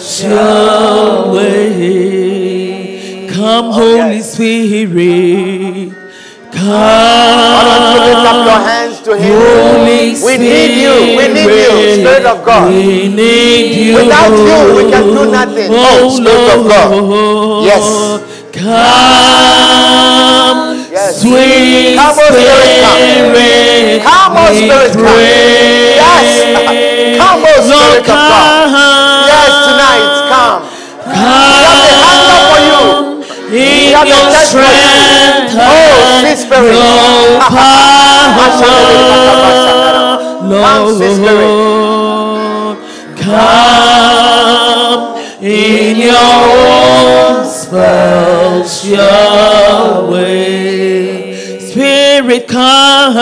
[0.00, 3.26] special way.
[3.28, 5.90] Come, oh, Holy Spirit.
[6.52, 7.76] Why
[8.06, 8.62] lift up your Come.
[8.62, 9.34] hands to Him?
[9.34, 10.94] Holy We need you.
[11.16, 12.68] We need you, Spirit of God.
[12.70, 13.94] We need you.
[13.96, 15.70] Without you, we can do nothing.
[15.72, 16.90] Oh, oh Spirit of God.
[17.64, 17.86] Yes.
[18.52, 18.70] Come,
[20.90, 21.22] Yes.
[21.22, 22.98] sweet Come, oh, Spirit, come.
[22.98, 24.02] Spirit.
[24.02, 25.22] Come, oh, Spirit, come.
[26.02, 26.26] Yes.
[27.18, 28.79] Come, oh, Spirit of God.
[33.92, 34.64] Have your thirst for you.
[34.64, 36.74] strength Oh, sweet Spirit.
[36.74, 38.48] your power,
[40.48, 41.48] Come, sweet Spirit.
[41.48, 42.78] Lord,
[43.16, 45.02] come
[45.42, 48.98] in your own special
[50.12, 51.58] way.
[51.60, 53.14] Spirit, come,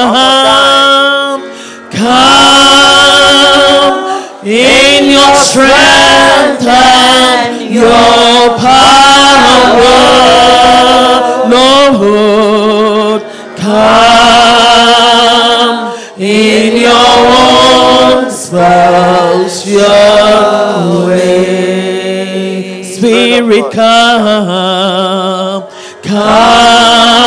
[1.90, 2.97] come
[5.18, 9.98] your strength and your power,
[11.50, 13.22] Lord,
[13.56, 14.78] come
[16.18, 19.86] in your own special
[21.06, 22.82] way.
[22.84, 25.62] Spirit, come,
[26.02, 27.18] come,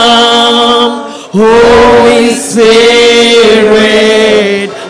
[1.31, 3.89] Holy Spirit,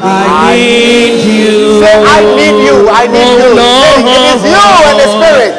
[0.03, 1.78] I need you.
[1.82, 2.90] Say, I need you.
[2.90, 3.53] I need Oh, you.
[3.53, 4.57] Say, it is you
[4.90, 5.52] and the Spirit.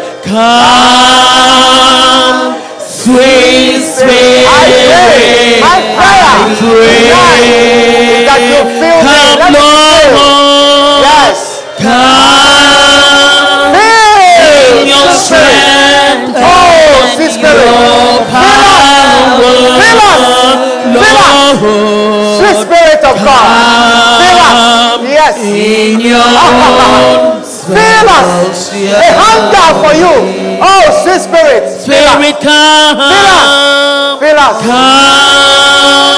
[1.62, 4.42] Come, sweet Spirit.
[4.50, 5.62] I pray.
[5.62, 7.46] My prayer tonight
[8.10, 9.14] is that you feel me.
[9.38, 9.62] Come, Let me.
[10.18, 11.06] Lord.
[11.06, 11.62] Yes.
[11.78, 12.02] Come
[13.74, 17.62] Feel your strength Oh, sweet Spirit.
[17.62, 19.38] your power,
[19.78, 20.18] Fill us.
[20.98, 21.91] Fill us.
[22.42, 24.18] Sweet Spirit of God.
[24.18, 24.98] Fill us.
[25.06, 25.38] Yes.
[25.38, 26.18] In your
[27.70, 28.74] Fill us.
[28.74, 30.10] A hunger for you.
[30.58, 31.70] Oh, sweet Spirit.
[31.86, 32.42] Fill Spirit, us.
[32.42, 32.98] come.
[34.18, 34.58] Fill us.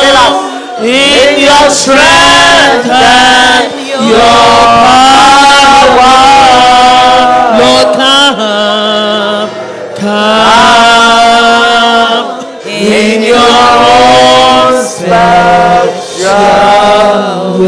[0.01, 0.33] Fill us.
[0.81, 3.69] in your strength and
[4.09, 6.09] your power.
[7.61, 9.14] Lord, come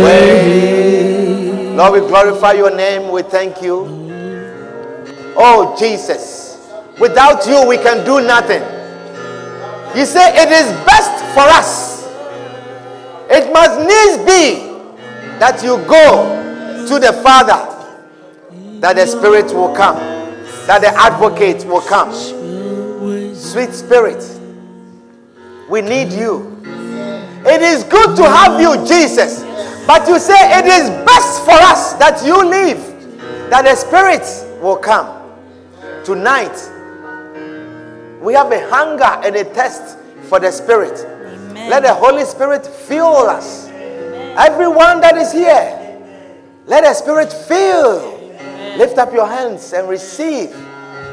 [0.02, 1.74] way.
[1.74, 3.10] Lord, we glorify your name.
[3.12, 3.84] We thank you.
[5.36, 6.58] Oh, Jesus.
[6.98, 8.62] Without you, we can do nothing.
[9.98, 12.06] You say it is best for us.
[13.30, 14.66] It must needs be
[15.38, 17.60] that you go to the Father,
[18.80, 20.16] that the Spirit will come.
[20.66, 22.12] that the advocate will come.
[23.34, 24.22] Sweet Spirit,
[25.70, 26.60] we need you.
[27.46, 29.45] It is good to have you, Jesus.
[29.86, 34.22] But you say it is best for us that you leave, that the Spirit
[34.60, 35.22] will come.
[36.04, 36.56] Tonight,
[38.20, 39.98] we have a hunger and a thirst
[40.28, 40.98] for the Spirit.
[41.06, 41.70] Amen.
[41.70, 43.68] Let the Holy Spirit fill us.
[43.68, 44.36] Amen.
[44.36, 46.02] Everyone that is here,
[46.66, 48.18] let the Spirit fill.
[48.18, 48.78] Amen.
[48.78, 50.50] Lift up your hands and receive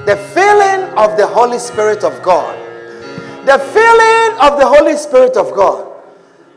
[0.08, 2.58] the filling of the Holy Spirit of God.
[3.45, 5.91] The filling of the Holy Spirit of God.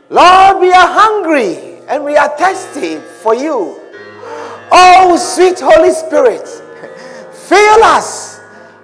[0.09, 3.79] Lord, we are hungry and we are thirsty for you.
[4.71, 6.47] Oh, sweet Holy Spirit,
[7.33, 8.39] fill us.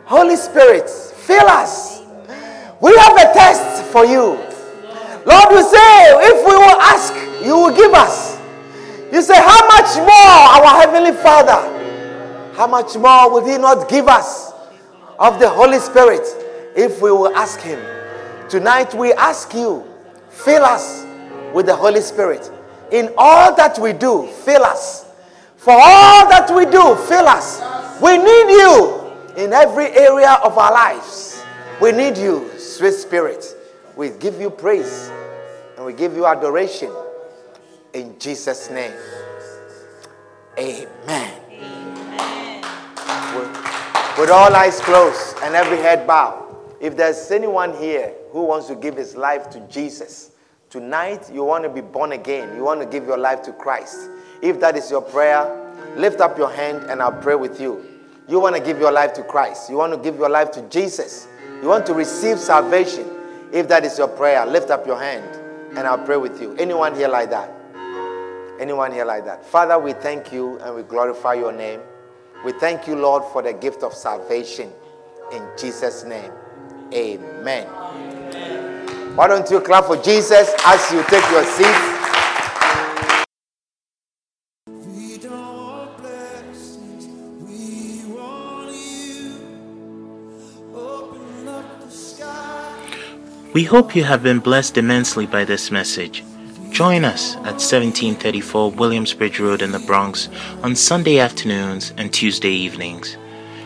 [0.06, 2.02] Holy Spirit, fill us.
[2.82, 4.40] We have a test for you.
[5.26, 7.14] Lord, we say, if we will ask,
[7.46, 8.38] you will give us.
[9.12, 11.70] You say, How much more, our Heavenly Father?
[12.56, 14.52] How much more will He not give us
[15.20, 16.22] of the Holy Spirit
[16.76, 17.80] if we will ask Him?
[18.50, 19.84] Tonight we ask you,
[20.30, 21.06] fill us
[21.54, 22.52] with the Holy Spirit.
[22.94, 25.08] In all that we do, fill us.
[25.58, 27.60] For all that we do, fill us.
[28.00, 31.44] We need you in every area of our lives.
[31.82, 33.44] We need you, sweet Spirit.
[33.96, 35.12] We give you praise
[35.76, 36.92] and we give you adoration
[37.94, 38.94] in Jesus' name.
[40.60, 41.34] Amen.
[41.50, 42.64] Amen.
[43.36, 48.68] With, with all eyes closed and every head bowed, if there's anyone here who wants
[48.68, 50.33] to give his life to Jesus,
[50.74, 52.56] Tonight, you want to be born again.
[52.56, 54.10] You want to give your life to Christ.
[54.42, 55.46] If that is your prayer,
[55.96, 57.86] lift up your hand and I'll pray with you.
[58.28, 59.70] You want to give your life to Christ.
[59.70, 61.28] You want to give your life to Jesus.
[61.62, 63.08] You want to receive salvation.
[63.52, 65.24] If that is your prayer, lift up your hand
[65.78, 66.56] and I'll pray with you.
[66.56, 67.52] Anyone here like that?
[68.60, 69.46] Anyone here like that?
[69.46, 71.82] Father, we thank you and we glorify your name.
[72.44, 74.72] We thank you, Lord, for the gift of salvation.
[75.32, 76.32] In Jesus' name,
[76.92, 78.13] amen.
[79.16, 81.94] Why don't you clap for Jesus as you take your seat?
[93.54, 96.24] We hope you have been blessed immensely by this message.
[96.72, 100.28] Join us at 1734 Williamsbridge Road in the Bronx
[100.64, 103.16] on Sunday afternoons and Tuesday evenings.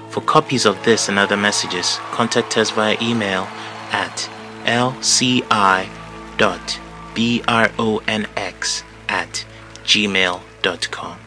[0.10, 3.48] For copies of this and other messages, contact us via email
[3.94, 4.30] at
[4.68, 5.44] lci.bronx
[9.10, 9.45] at
[9.85, 11.27] gmail.com.